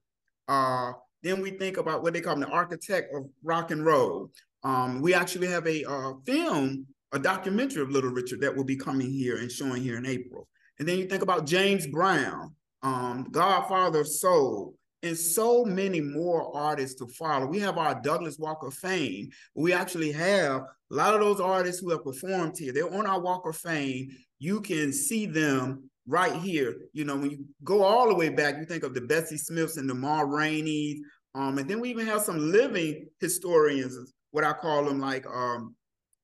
Uh, 0.49 0.93
then 1.23 1.41
we 1.43 1.51
think 1.51 1.77
about 1.77 2.03
what 2.03 2.15
they 2.15 2.21
call 2.21 2.35
him, 2.35 2.41
the 2.41 2.49
architect 2.49 3.15
of 3.15 3.27
rock 3.45 3.71
and 3.71 3.85
roll. 3.85 4.31
Um, 4.63 5.01
we 5.01 5.15
actually 5.15 5.49
have 5.49 5.67
a 5.67 5.85
uh, 5.85 6.13
film, 6.27 6.87
a 7.13 7.19
documentary 7.19 7.83
of 7.83 7.91
Little 7.91 8.11
Richard 8.11 8.41
that 8.41 8.57
will 8.57 8.65
be 8.65 8.77
coming 8.77 9.11
here 9.11 9.37
and 9.37 9.51
showing 9.51 9.83
here 9.83 9.99
in 9.99 10.07
April. 10.07 10.49
And 10.79 10.89
then 10.89 10.99
you 10.99 11.07
think 11.07 11.23
about 11.23 11.47
James 11.47 11.87
Brown, 11.87 12.55
um, 12.83 13.27
Godfather 13.31 14.01
of 14.01 14.09
Soul, 14.09 14.75
and 15.03 15.17
so 15.17 15.65
many 15.65 16.01
more 16.01 16.55
artists 16.55 16.99
to 17.01 17.07
follow. 17.07 17.47
We 17.47 17.59
have 17.61 17.79
our 17.79 18.01
Douglass 18.03 18.39
Walk 18.39 18.63
of 18.63 18.75
Fame. 18.75 19.31
We 19.55 19.73
actually 19.73 20.13
have 20.13 20.63
a 20.63 20.95
lot 20.95 21.15
of 21.15 21.21
those 21.21 21.41
artists 21.41 21.81
who 21.81 21.91
have 21.91 22.05
performed 22.05 22.57
here. 22.59 22.73
They're 22.73 22.93
on 22.93 23.07
our 23.07 23.21
Walk 23.21 23.47
of 23.47 23.57
Fame. 23.57 24.11
You 24.39 24.61
can 24.61 24.93
see 24.93 25.27
them 25.27 25.91
right 26.07 26.35
here. 26.35 26.77
You 26.93 27.05
know, 27.05 27.17
when 27.17 27.31
you 27.31 27.45
go 27.65 27.83
all 27.83 28.09
the 28.09 28.15
way 28.15 28.29
back, 28.29 28.57
you 28.59 28.67
think 28.67 28.83
of 28.83 28.95
the 28.95 29.01
Bessie 29.01 29.39
Smiths 29.39 29.77
and 29.77 29.89
the 29.89 29.95
Ma 29.95 30.21
Rainey's. 30.21 31.01
Um, 31.35 31.59
and 31.59 31.69
then 31.69 31.81
we 31.81 31.91
even 31.91 32.07
have 32.07 32.23
some 32.23 32.51
living 32.51 33.07
historians, 33.21 34.13
what 34.33 34.45
I 34.45 34.53
call 34.53 34.85
them, 34.85 35.01
like 35.01 35.25
um, 35.27 35.75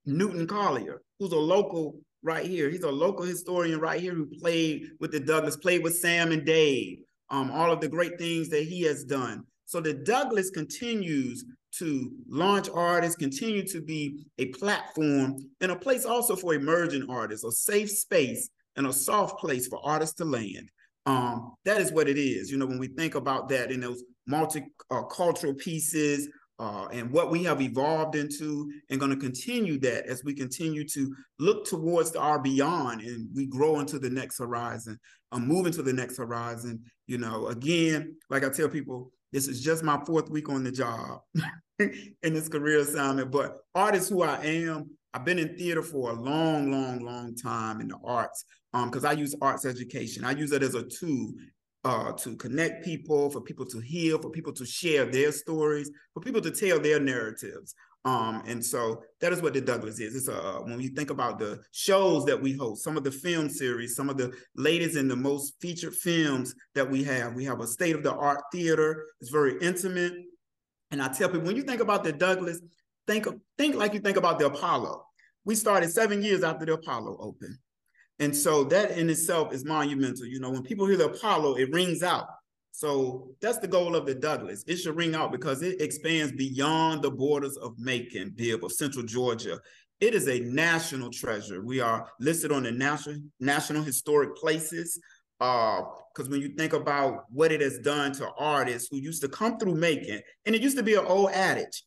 Newton 0.05 0.47
Collier, 0.47 1.01
who's 1.19 1.33
a 1.33 1.39
local 1.39 1.99
right 2.23 2.47
here. 2.47 2.71
He's 2.71 2.83
a 2.83 2.91
local 2.91 3.25
historian 3.25 3.81
right 3.81 4.01
here 4.01 4.15
who 4.15 4.27
played 4.27 4.89
with 5.01 5.13
the 5.13 5.21
Douglass, 5.21 5.57
played 5.57 5.83
with 5.83 5.97
Sam 5.97 6.33
and 6.33 6.45
Dave 6.45 6.99
um, 7.31 7.51
all 7.51 7.73
of 7.73 7.81
the 7.81 7.89
great 7.89 8.19
things 8.19 8.49
that 8.51 8.65
he 8.65 8.83
has 8.83 9.05
done. 9.05 9.45
So 9.65 9.81
the 9.81 9.95
Douglass 9.95 10.51
continues 10.51 11.45
to 11.79 12.11
launch 12.29 12.69
artists, 12.73 13.17
continue 13.17 13.67
to 13.67 13.83
be 13.83 14.27
a 14.39 14.47
platform 14.47 15.37
and 15.61 15.73
a 15.73 15.77
place 15.77 16.05
also 16.05 16.37
for 16.37 16.55
emerging 16.55 17.07
artists, 17.11 17.45
a 17.45 17.53
safe 17.53 17.91
space 17.91 18.49
and 18.77 18.87
a 18.87 18.93
soft 18.93 19.39
place 19.39 19.67
for 19.67 19.81
artists 19.85 20.15
to 20.17 20.25
land. 20.25 20.71
Um, 21.05 21.55
that 21.65 21.81
is 21.81 21.93
what 21.93 22.09
it 22.09 22.19
is. 22.19 22.51
You 22.51 22.59
know, 22.59 22.67
when 22.67 22.79
we 22.79 22.89
think 22.89 23.15
about 23.15 23.49
that 23.51 23.71
in 23.71 23.81
those 23.81 24.03
multicultural 24.29 25.51
uh, 25.51 25.59
pieces, 25.59 26.29
uh, 26.59 26.87
and 26.91 27.11
what 27.11 27.31
we 27.31 27.43
have 27.45 27.61
evolved 27.61 28.17
into 28.17 28.71
and 28.89 28.99
going 28.99 29.11
to 29.11 29.17
continue 29.17 29.79
that 29.79 30.07
as 30.07 30.25
we 30.25 30.35
continue 30.35 30.87
to 30.89 31.15
look 31.39 31.67
towards 31.67 32.17
our 32.17 32.39
beyond 32.39 33.03
and 33.03 33.29
we 33.35 33.47
grow 33.47 33.79
into 33.81 33.99
the 33.99 34.11
next 34.11 34.39
horizon 34.39 34.99
i'm 35.33 35.47
moving 35.47 35.73
to 35.73 35.83
the 35.83 35.93
next 35.93 36.17
horizon 36.17 36.83
you 37.07 37.19
know. 37.19 37.47
Again 37.49 38.17
like 38.31 38.45
i 38.45 38.49
tell 38.49 38.69
people 38.69 39.13
this 39.33 39.49
is 39.49 39.63
just 39.63 39.85
my 39.85 40.03
fourth 40.05 40.31
week 40.31 40.49
on 40.49 40.65
the 40.65 40.73
job 40.73 41.21
in 41.79 42.09
this 42.23 42.49
career 42.49 42.81
assignment 42.81 43.31
but 43.31 43.59
artist 43.75 44.09
who 44.09 44.23
i 44.23 44.37
am 44.43 44.89
i've 45.13 45.25
been 45.25 45.39
in 45.39 45.57
theater 45.57 45.83
for 45.83 46.11
a 46.11 46.15
long 46.15 46.71
long 46.71 47.01
long 47.01 47.35
time 47.35 47.81
in 47.81 47.89
the 47.89 47.99
arts 48.05 48.45
because 48.85 49.05
um, 49.05 49.11
i 49.11 49.13
use 49.13 49.35
arts 49.41 49.65
education. 49.65 50.25
I 50.25 50.33
use 50.33 50.53
it 50.53 50.63
as 50.63 50.75
a 50.75 50.83
tool 50.83 51.33
uh, 51.87 52.13
to 52.13 52.35
connect 52.37 52.85
people, 52.85 53.31
for 53.31 53.41
people 53.41 53.65
to 53.65 53.79
heal, 53.79 54.19
for 54.21 54.31
people 54.31 54.53
to 54.53 54.67
share 54.67 55.07
their 55.07 55.31
stories, 55.31 55.89
for 56.13 56.21
people 56.21 56.41
to 56.41 56.51
tell 56.51 56.81
their 56.81 56.99
narratives. 56.99 57.77
Um, 58.05 58.43
and 58.47 58.65
so 58.65 59.03
that 59.21 59.33
is 59.33 59.41
what 59.41 59.55
the 59.55 59.61
Douglass 59.61 60.01
is. 60.01 60.17
It's 60.17 60.29
a 60.29 60.37
uh, 60.37 60.59
when 60.63 60.81
you 60.81 60.91
think 60.91 61.11
about 61.11 61.39
the 61.39 61.61
shows 61.71 62.25
that 62.25 62.41
we 62.41 62.55
host, 62.55 62.83
some 62.83 62.97
of 62.97 63.05
the 63.05 63.13
film 63.13 63.49
series, 63.49 63.95
some 63.95 64.11
of 64.11 64.17
the 64.17 64.33
latest 64.57 64.97
and 64.97 65.09
the 65.09 65.17
most 65.17 65.55
featured 65.61 65.95
films 65.95 66.55
that 66.75 66.89
we 66.91 67.05
have. 67.05 67.35
We 67.35 67.45
have 67.45 67.61
a 67.61 67.67
state 67.69 67.95
of 67.95 68.03
the 68.03 68.15
art 68.15 68.43
theater. 68.53 69.07
It's 69.21 69.31
very 69.31 69.57
intimate. 69.61 70.15
And 70.91 71.01
I 71.01 71.09
tell 71.09 71.29
people 71.29 71.47
when 71.47 71.57
you 71.57 71.63
think 71.63 71.81
about 71.81 72.03
the 72.03 72.13
Douglass, 72.13 72.61
think 73.07 73.29
think 73.59 73.77
like 73.77 73.95
you 73.95 74.01
think 74.01 74.17
about 74.17 74.41
the 74.41 74.47
Apollo. 74.47 75.05
We 75.45 75.55
started 75.55 75.91
seven 75.93 76.21
years 76.21 76.43
after 76.43 76.67
the 76.67 76.75
Apollo 76.75 77.17
opened. 77.21 77.59
And 78.19 78.35
so 78.35 78.65
that 78.65 78.93
in 78.93 79.11
itself 79.11 79.53
is 79.53 79.65
monumental. 79.65 80.27
You 80.27 80.41
know, 80.41 80.51
when 80.51 80.63
people 80.63 80.87
hear 80.87 80.97
the 80.97 81.11
Apollo, 81.11 81.57
it 81.57 81.73
rings 81.73 82.03
out. 82.03 82.27
So 82.73 83.29
that's 83.41 83.59
the 83.59 83.69
goal 83.69 83.97
of 83.97 84.07
the 84.07 84.15
Douglass. 84.15 84.65
It 84.67 84.77
should 84.77 84.97
ring 84.97 85.15
out 85.15 85.33
because 85.33 85.63
it 85.63 85.81
expands 85.81 86.33
beyond 86.33 87.03
the 87.03 87.11
borders 87.11 87.57
of 87.57 87.79
Macon, 87.79 88.33
Bibb, 88.35 88.65
of 88.65 88.73
Central 88.73 89.05
Georgia. 89.05 89.59
It 90.01 90.15
is 90.15 90.29
a 90.29 90.41
national 90.41 91.11
treasure. 91.11 91.65
We 91.65 91.81
are 91.81 92.07
listed 92.21 92.53
on 92.53 92.65
the 92.65 92.73
national 92.73 93.21
national 93.41 93.83
historic 93.83 94.37
places. 94.37 95.01
Because 95.39 96.27
uh, 96.27 96.31
when 96.31 96.41
you 96.41 96.49
think 96.51 96.73
about 96.73 97.25
what 97.31 97.53
it 97.53 97.61
has 97.61 97.79
done 97.79 98.13
to 98.13 98.31
artists 98.39 98.89
who 98.91 98.99
used 98.99 99.23
to 99.23 99.29
come 99.29 99.59
through 99.59 99.75
Macon, 99.75 100.21
and 100.45 100.55
it 100.55 100.63
used 100.63 100.77
to 100.77 100.83
be 100.83 100.95
an 100.95 101.05
old 101.07 101.31
adage, 101.31 101.83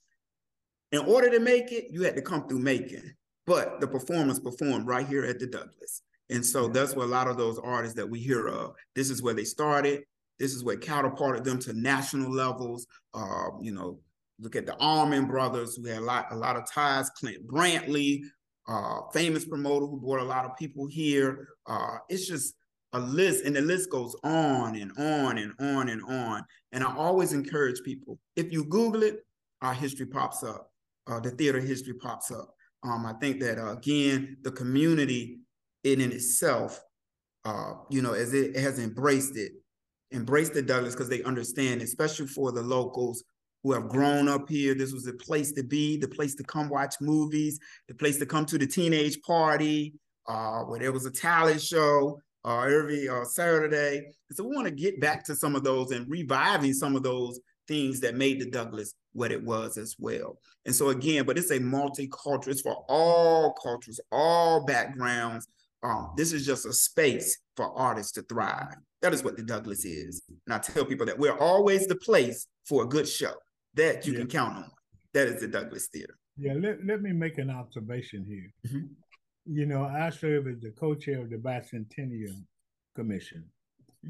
in 0.92 1.00
order 1.00 1.30
to 1.30 1.40
make 1.40 1.72
it, 1.72 1.86
you 1.92 2.04
had 2.04 2.16
to 2.16 2.22
come 2.22 2.48
through 2.48 2.60
Macon. 2.60 3.16
But 3.46 3.80
the 3.80 3.88
performance 3.88 4.40
performed 4.40 4.88
right 4.88 5.08
here 5.08 5.26
at 5.26 5.40
the 5.40 5.48
Douglass. 5.48 6.02
And 6.30 6.46
so 6.46 6.68
that's 6.68 6.96
what 6.96 7.06
a 7.06 7.10
lot 7.10 7.28
of 7.28 7.38
those 7.38 7.58
artists 7.60 7.96
that 7.96 8.10
we 8.10 8.20
hear 8.20 8.48
of. 8.48 8.74
This 8.96 9.10
is 9.10 9.22
where 9.22 9.34
they 9.34 9.44
started. 9.44 10.04
This 10.38 10.54
is 10.54 10.64
what 10.64 10.82
catapulted 10.82 11.44
them 11.44 11.60
to 11.60 11.74
national 11.74 12.32
levels. 12.32 12.88
Uh, 13.14 13.50
you 13.62 13.74
know, 13.74 14.00
look 14.40 14.56
at 14.56 14.66
the 14.66 14.76
Allman 14.78 15.26
Brothers, 15.26 15.76
who 15.76 15.86
had 15.86 15.98
a 15.98 16.02
lot, 16.02 16.28
a 16.32 16.36
lot 16.36 16.56
of 16.56 16.70
ties. 16.70 17.10
Clint 17.10 17.46
Brantley, 17.48 18.22
uh, 18.68 19.02
famous 19.12 19.46
promoter 19.46 19.86
who 19.86 20.00
brought 20.00 20.22
a 20.22 20.24
lot 20.24 20.46
of 20.46 20.56
people 20.56 20.88
here. 20.88 21.50
Uh, 21.66 21.98
it's 22.08 22.28
just 22.28 22.56
a 22.94 23.00
list, 23.00 23.44
and 23.46 23.56
the 23.56 23.62
list 23.62 23.90
goes 23.90 24.16
on 24.24 24.76
and 24.76 24.92
on 24.98 25.38
and 25.38 25.54
on 25.60 25.90
and 25.90 26.02
on. 26.04 26.44
And 26.72 26.84
I 26.84 26.96
always 26.96 27.34
encourage 27.34 27.82
people: 27.84 28.20
if 28.36 28.52
you 28.52 28.64
Google 28.66 29.04
it, 29.04 29.26
our 29.62 29.74
history 29.74 30.06
pops 30.06 30.44
up. 30.44 30.72
Uh, 31.08 31.20
the 31.20 31.32
theater 31.32 31.60
history 31.60 31.96
pops 31.96 32.32
up. 32.32 32.54
Um, 32.84 33.06
I 33.06 33.14
think 33.14 33.42
that 33.42 33.58
uh, 33.58 33.72
again, 33.74 34.38
the 34.44 34.52
community 34.52 35.40
in 35.84 36.02
in 36.02 36.12
itself, 36.12 36.80
uh, 37.46 37.74
you 37.90 38.02
know, 38.02 38.14
as 38.14 38.34
it, 38.34 38.56
has 38.56 38.80
embraced 38.80 39.38
it, 39.38 39.54
embraced 40.12 40.54
the 40.54 40.62
Douglass 40.62 40.96
because 40.96 41.10
they 41.10 41.24
understand, 41.24 41.82
especially 41.82 42.28
for 42.28 42.52
the 42.52 42.62
locals 42.62 43.24
who 43.64 43.74
have 43.74 43.90
grown 43.90 44.28
up 44.28 44.50
here. 44.50 44.74
This 44.74 44.94
was 44.94 45.04
the 45.04 45.14
place 45.14 45.52
to 45.54 45.64
be, 45.64 45.98
the 45.98 46.08
place 46.08 46.36
to 46.36 46.44
come 46.44 46.70
watch 46.70 46.96
movies, 47.02 47.60
the 47.88 47.94
place 47.94 48.18
to 48.20 48.26
come 48.26 48.46
to 48.48 48.58
the 48.58 48.68
teenage 48.68 49.22
party, 49.22 49.94
uh, 50.28 50.62
where 50.62 50.80
there 50.80 50.92
was 50.92 51.06
a 51.06 51.12
talent 51.12 51.62
show 51.62 52.20
uh, 52.46 52.62
every 52.62 53.10
uh, 53.10 53.26
Saturday. 53.26 54.08
So 54.32 54.44
we 54.44 54.56
want 54.56 54.68
to 54.68 54.74
get 54.74 55.02
back 55.02 55.26
to 55.26 55.36
some 55.36 55.56
of 55.56 55.64
those 55.64 55.92
and 55.92 56.10
reviving 56.10 56.74
some 56.74 56.96
of 56.96 57.04
those 57.04 57.40
things 57.68 58.00
that 58.00 58.16
made 58.16 58.40
the 58.40 58.50
Douglass 58.50 58.94
what 59.14 59.32
it 59.32 59.44
was 59.44 59.78
as 59.78 59.96
well. 60.00 60.40
And 60.66 60.74
so 60.74 60.90
again, 60.90 61.26
but 61.26 61.38
it's 61.38 61.52
a 61.52 61.60
multicultural, 61.60 62.50
it's 62.50 62.62
for 62.62 62.86
all 62.88 63.54
cultures, 63.54 64.00
all 64.12 64.66
backgrounds, 64.66 65.48
um, 65.84 66.14
this 66.18 66.34
is 66.34 66.46
just 66.46 66.66
a 66.66 66.74
space 66.74 67.38
for 67.56 67.72
artists 67.78 68.12
to 68.14 68.22
thrive. 68.24 68.76
That 69.02 69.14
is 69.14 69.24
what 69.24 69.38
the 69.38 69.44
Douglass 69.44 69.86
is. 69.86 70.22
And 70.46 70.54
I 70.54 70.60
tell 70.60 70.86
people 70.86 71.06
that 71.06 71.18
we're 71.18 71.38
always 71.38 71.88
the 71.88 71.96
place 71.96 72.48
for 72.66 72.84
a 72.84 72.88
good 72.88 73.08
show 73.08 73.34
that 73.76 74.06
you 74.06 74.14
yeah. 74.14 74.20
can 74.20 74.28
count 74.28 74.58
on. 74.58 74.72
That 75.14 75.28
is 75.28 75.40
the 75.40 75.48
Douglass 75.48 75.88
Theater. 75.88 76.16
Yeah, 76.38 76.54
let, 76.54 76.86
let 76.86 77.02
me 77.02 77.12
make 77.12 77.38
an 77.38 77.50
observation 77.50 78.26
here. 78.26 78.54
Mm-hmm. 78.68 78.88
You 79.46 79.66
know, 79.66 79.84
I 79.84 80.10
serve 80.10 80.48
as 80.48 80.60
the 80.60 80.72
co-chair 80.72 81.22
of 81.22 81.30
the 81.30 81.38
Bicentennial 81.38 82.36
Commission 82.96 83.46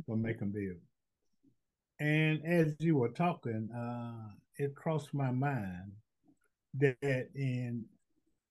for 0.05 0.15
Macon 0.15 0.49
Bibb. 0.49 0.77
And 1.99 2.45
as 2.45 2.75
you 2.79 2.97
were 2.97 3.09
talking, 3.09 3.69
uh, 3.71 4.33
it 4.57 4.75
crossed 4.75 5.13
my 5.13 5.31
mind 5.31 5.91
that 6.75 7.29
in 7.35 7.85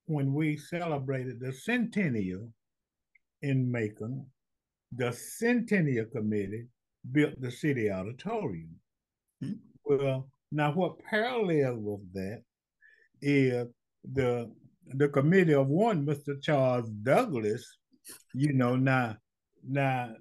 when 0.07 0.33
we 0.33 0.57
celebrated 0.57 1.39
the 1.41 1.53
centennial 1.53 2.53
in 3.43 3.71
Macon, 3.71 4.27
the 4.95 5.13
Centennial 5.13 6.07
Committee 6.07 6.67
built 7.13 7.41
the 7.41 7.51
city 7.51 7.91
auditorium. 7.91 8.75
Mm-hmm. 9.43 9.55
Well, 9.85 10.29
now 10.53 10.73
what 10.73 10.99
parallels 10.99 11.81
with 11.81 12.13
that 12.15 12.43
is 13.21 13.69
the 14.13 14.51
the 14.95 15.09
committee 15.09 15.55
of 15.55 15.69
one, 15.69 16.07
Mr. 16.07 16.43
Charles 16.43 16.89
Douglass, 16.89 17.77
you 18.35 18.55
know, 18.55 18.77
now 18.77 19.17
now 19.67 20.15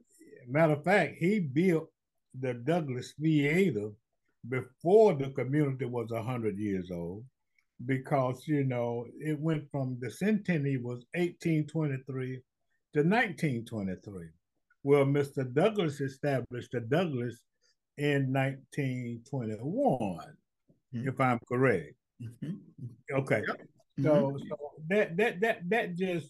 matter 0.47 0.73
of 0.73 0.83
fact, 0.83 1.15
he 1.19 1.39
built 1.39 1.89
the 2.39 2.53
Douglass 2.53 3.13
Theater 3.21 3.91
before 4.49 5.13
the 5.13 5.29
community 5.29 5.85
was 5.85 6.11
hundred 6.11 6.57
years 6.57 6.91
old 6.91 7.23
because 7.85 8.47
you 8.47 8.63
know 8.63 9.05
it 9.19 9.39
went 9.39 9.69
from 9.71 9.97
the 10.01 10.09
centennial 10.09 10.81
was 10.81 11.05
1823 11.13 12.41
to 12.97 13.03
1923. 13.03 14.29
where 14.81 15.05
Mr. 15.05 15.53
Douglass 15.53 16.01
established 16.01 16.71
the 16.71 16.79
Douglass 16.79 17.39
in 17.97 18.31
1921, 18.31 19.59
mm-hmm. 20.95 21.07
if 21.07 21.19
I'm 21.19 21.39
correct. 21.47 21.93
Mm-hmm. 22.21 22.55
Okay. 23.19 23.43
Yep. 23.47 23.61
So, 24.01 24.11
mm-hmm. 24.11 24.37
so 24.49 24.57
that 24.89 25.17
that 25.17 25.41
that 25.41 25.69
that 25.69 25.95
just 25.95 26.29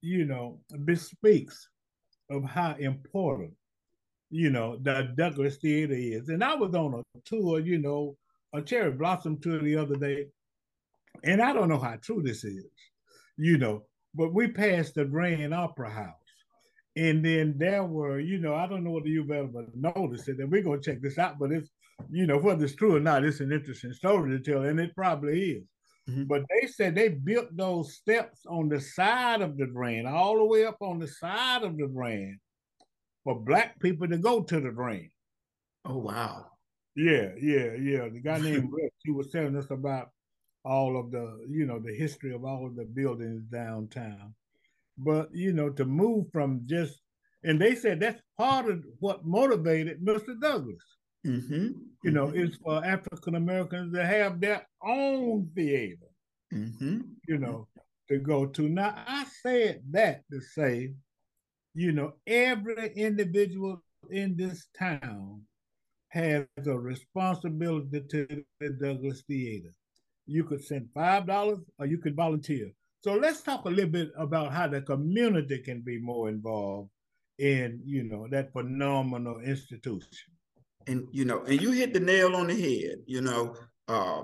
you 0.00 0.24
know 0.24 0.60
bespeaks 0.84 1.68
of 2.30 2.44
how 2.44 2.74
important 2.78 3.52
you 4.30 4.50
know 4.50 4.78
the 4.82 5.12
Douglass 5.16 5.56
Theater 5.56 5.94
is. 5.94 6.28
And 6.28 6.42
I 6.42 6.54
was 6.54 6.74
on 6.74 6.94
a 6.94 7.20
tour, 7.24 7.60
you 7.60 7.78
know, 7.78 8.16
a 8.54 8.62
cherry 8.62 8.92
blossom 8.92 9.40
tour 9.40 9.60
the 9.60 9.76
other 9.76 9.96
day, 9.96 10.26
and 11.22 11.42
I 11.42 11.52
don't 11.52 11.68
know 11.68 11.78
how 11.78 11.96
true 11.96 12.22
this 12.22 12.44
is, 12.44 12.64
you 13.36 13.58
know, 13.58 13.84
but 14.14 14.34
we 14.34 14.48
passed 14.48 14.94
the 14.94 15.04
Grand 15.04 15.54
Opera 15.54 15.90
House. 15.90 16.14
And 16.96 17.24
then 17.24 17.54
there 17.56 17.84
were, 17.84 18.18
you 18.18 18.38
know, 18.38 18.54
I 18.54 18.66
don't 18.66 18.82
know 18.82 18.90
whether 18.90 19.08
you've 19.08 19.30
ever 19.30 19.66
noticed 19.74 20.28
it, 20.28 20.38
and 20.38 20.50
we're 20.50 20.62
gonna 20.62 20.80
check 20.80 21.00
this 21.00 21.18
out, 21.18 21.38
but 21.38 21.52
it's, 21.52 21.68
you 22.10 22.26
know, 22.26 22.38
whether 22.38 22.64
it's 22.64 22.74
true 22.74 22.96
or 22.96 23.00
not, 23.00 23.24
it's 23.24 23.40
an 23.40 23.52
interesting 23.52 23.92
story 23.92 24.30
to 24.30 24.42
tell, 24.42 24.64
and 24.64 24.80
it 24.80 24.94
probably 24.94 25.52
is. 25.52 25.64
Mm-hmm. 26.08 26.24
But 26.24 26.42
they 26.48 26.66
said 26.66 26.94
they 26.94 27.08
built 27.08 27.56
those 27.56 27.94
steps 27.94 28.40
on 28.46 28.68
the 28.68 28.80
side 28.80 29.42
of 29.42 29.56
the 29.56 29.66
drain, 29.66 30.06
all 30.06 30.36
the 30.36 30.44
way 30.44 30.64
up 30.64 30.78
on 30.80 30.98
the 30.98 31.06
side 31.06 31.62
of 31.62 31.76
the 31.76 31.86
drain, 31.86 32.40
for 33.22 33.38
black 33.38 33.78
people 33.80 34.08
to 34.08 34.18
go 34.18 34.42
to 34.42 34.60
the 34.60 34.70
drain. 34.70 35.10
Oh 35.84 35.98
wow. 35.98 36.46
Yeah, 36.96 37.30
yeah, 37.40 37.74
yeah. 37.74 38.08
The 38.08 38.20
guy 38.22 38.40
named 38.40 38.70
Rex, 38.72 38.94
he 39.04 39.12
was 39.12 39.30
telling 39.30 39.56
us 39.56 39.70
about 39.70 40.10
all 40.64 40.98
of 40.98 41.10
the, 41.10 41.44
you 41.48 41.66
know, 41.66 41.78
the 41.78 41.94
history 41.94 42.34
of 42.34 42.44
all 42.44 42.66
of 42.66 42.76
the 42.76 42.84
buildings 42.84 43.42
downtown. 43.50 44.34
But, 44.98 45.28
you 45.32 45.52
know, 45.52 45.70
to 45.70 45.84
move 45.84 46.26
from 46.32 46.62
just, 46.66 47.00
and 47.42 47.60
they 47.60 47.74
said 47.74 48.00
that's 48.00 48.20
part 48.36 48.68
of 48.68 48.84
what 48.98 49.24
motivated 49.24 50.04
Mr. 50.04 50.38
Douglass. 50.40 50.84
Mm-hmm. 51.26 51.68
You 52.02 52.10
know, 52.10 52.28
mm-hmm. 52.28 52.40
is 52.40 52.56
for 52.56 52.84
African 52.84 53.34
Americans 53.34 53.94
to 53.94 54.06
have 54.06 54.40
their 54.40 54.66
own 54.82 55.50
theater, 55.54 56.08
mm-hmm. 56.52 57.00
you 57.28 57.38
know, 57.38 57.68
to 58.08 58.18
go 58.18 58.46
to. 58.46 58.68
Now, 58.68 58.94
I 59.06 59.26
said 59.42 59.82
that 59.90 60.22
to 60.32 60.40
say, 60.40 60.94
you 61.74 61.92
know, 61.92 62.14
every 62.26 62.92
individual 62.94 63.82
in 64.10 64.34
this 64.36 64.66
town 64.78 65.42
has 66.08 66.46
a 66.66 66.78
responsibility 66.78 68.02
to 68.10 68.44
the 68.58 68.70
Douglass 68.70 69.22
Theater. 69.28 69.74
You 70.26 70.44
could 70.44 70.64
send 70.64 70.88
five 70.94 71.26
dollars 71.26 71.60
or 71.78 71.86
you 71.86 71.98
could 71.98 72.16
volunteer. 72.16 72.70
So 73.02 73.14
let's 73.14 73.42
talk 73.42 73.64
a 73.64 73.70
little 73.70 73.90
bit 73.90 74.10
about 74.16 74.52
how 74.52 74.68
the 74.68 74.82
community 74.82 75.58
can 75.58 75.80
be 75.80 75.98
more 75.98 76.28
involved 76.28 76.90
in, 77.38 77.80
you 77.84 78.04
know, 78.04 78.28
that 78.30 78.52
phenomenal 78.52 79.40
institution. 79.40 80.08
And 80.86 81.06
you 81.12 81.24
know, 81.24 81.42
and 81.44 81.60
you 81.60 81.70
hit 81.70 81.94
the 81.94 82.00
nail 82.00 82.36
on 82.36 82.48
the 82.48 82.54
head. 82.54 82.98
You 83.06 83.22
know, 83.22 83.56
uh, 83.88 84.22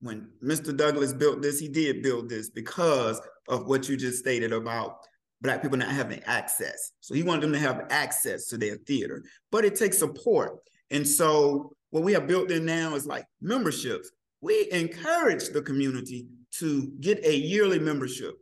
when 0.00 0.28
Mr. 0.42 0.76
Douglass 0.76 1.12
built 1.12 1.42
this, 1.42 1.58
he 1.58 1.68
did 1.68 2.02
build 2.02 2.28
this 2.28 2.50
because 2.50 3.20
of 3.48 3.66
what 3.66 3.88
you 3.88 3.96
just 3.96 4.18
stated 4.18 4.52
about 4.52 4.96
black 5.42 5.62
people 5.62 5.78
not 5.78 5.88
having 5.88 6.22
access. 6.24 6.92
So 7.00 7.14
he 7.14 7.22
wanted 7.22 7.42
them 7.42 7.52
to 7.52 7.58
have 7.58 7.86
access 7.90 8.46
to 8.48 8.58
their 8.58 8.76
theater, 8.86 9.22
but 9.50 9.64
it 9.64 9.76
takes 9.76 9.98
support. 9.98 10.58
And 10.90 11.06
so 11.06 11.72
what 11.90 12.02
we 12.02 12.12
have 12.12 12.26
built 12.26 12.50
in 12.50 12.64
now 12.64 12.94
is 12.94 13.06
like 13.06 13.24
memberships. 13.40 14.10
We 14.40 14.68
encourage 14.72 15.48
the 15.50 15.62
community 15.62 16.26
to 16.58 16.92
get 17.00 17.24
a 17.24 17.34
yearly 17.34 17.78
membership. 17.78 18.34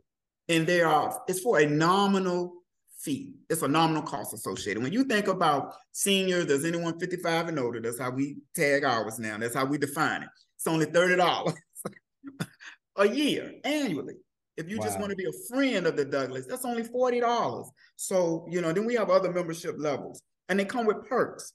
And 0.47 0.65
they 0.65 0.81
are, 0.81 1.21
it's 1.27 1.41
for 1.41 1.59
a 1.59 1.65
nominal 1.67 2.53
fee. 2.99 3.33
It's 3.49 3.61
a 3.61 3.67
nominal 3.67 4.01
cost 4.01 4.33
associated. 4.33 4.81
When 4.83 4.93
you 4.93 5.03
think 5.03 5.27
about 5.27 5.73
seniors, 5.91 6.47
does 6.47 6.65
anyone 6.65 6.99
55 6.99 7.49
and 7.49 7.59
older? 7.59 7.79
That's 7.79 7.99
how 7.99 8.11
we 8.11 8.37
tag 8.55 8.83
ours 8.83 9.19
now. 9.19 9.37
That's 9.37 9.55
how 9.55 9.65
we 9.65 9.77
define 9.77 10.23
it. 10.23 10.29
It's 10.57 10.67
only 10.67 10.85
$30 10.85 11.53
a 12.97 13.07
year 13.07 13.53
annually. 13.63 14.15
If 14.57 14.69
you 14.69 14.77
wow. 14.77 14.85
just 14.85 14.99
want 14.99 15.11
to 15.11 15.15
be 15.15 15.25
a 15.25 15.47
friend 15.47 15.87
of 15.87 15.95
the 15.95 16.03
Douglass, 16.03 16.45
that's 16.45 16.65
only 16.65 16.83
$40. 16.83 17.65
So, 17.95 18.45
you 18.49 18.59
know, 18.59 18.73
then 18.73 18.85
we 18.85 18.95
have 18.95 19.09
other 19.09 19.31
membership 19.31 19.75
levels 19.77 20.21
and 20.49 20.59
they 20.59 20.65
come 20.65 20.85
with 20.85 21.07
perks 21.07 21.53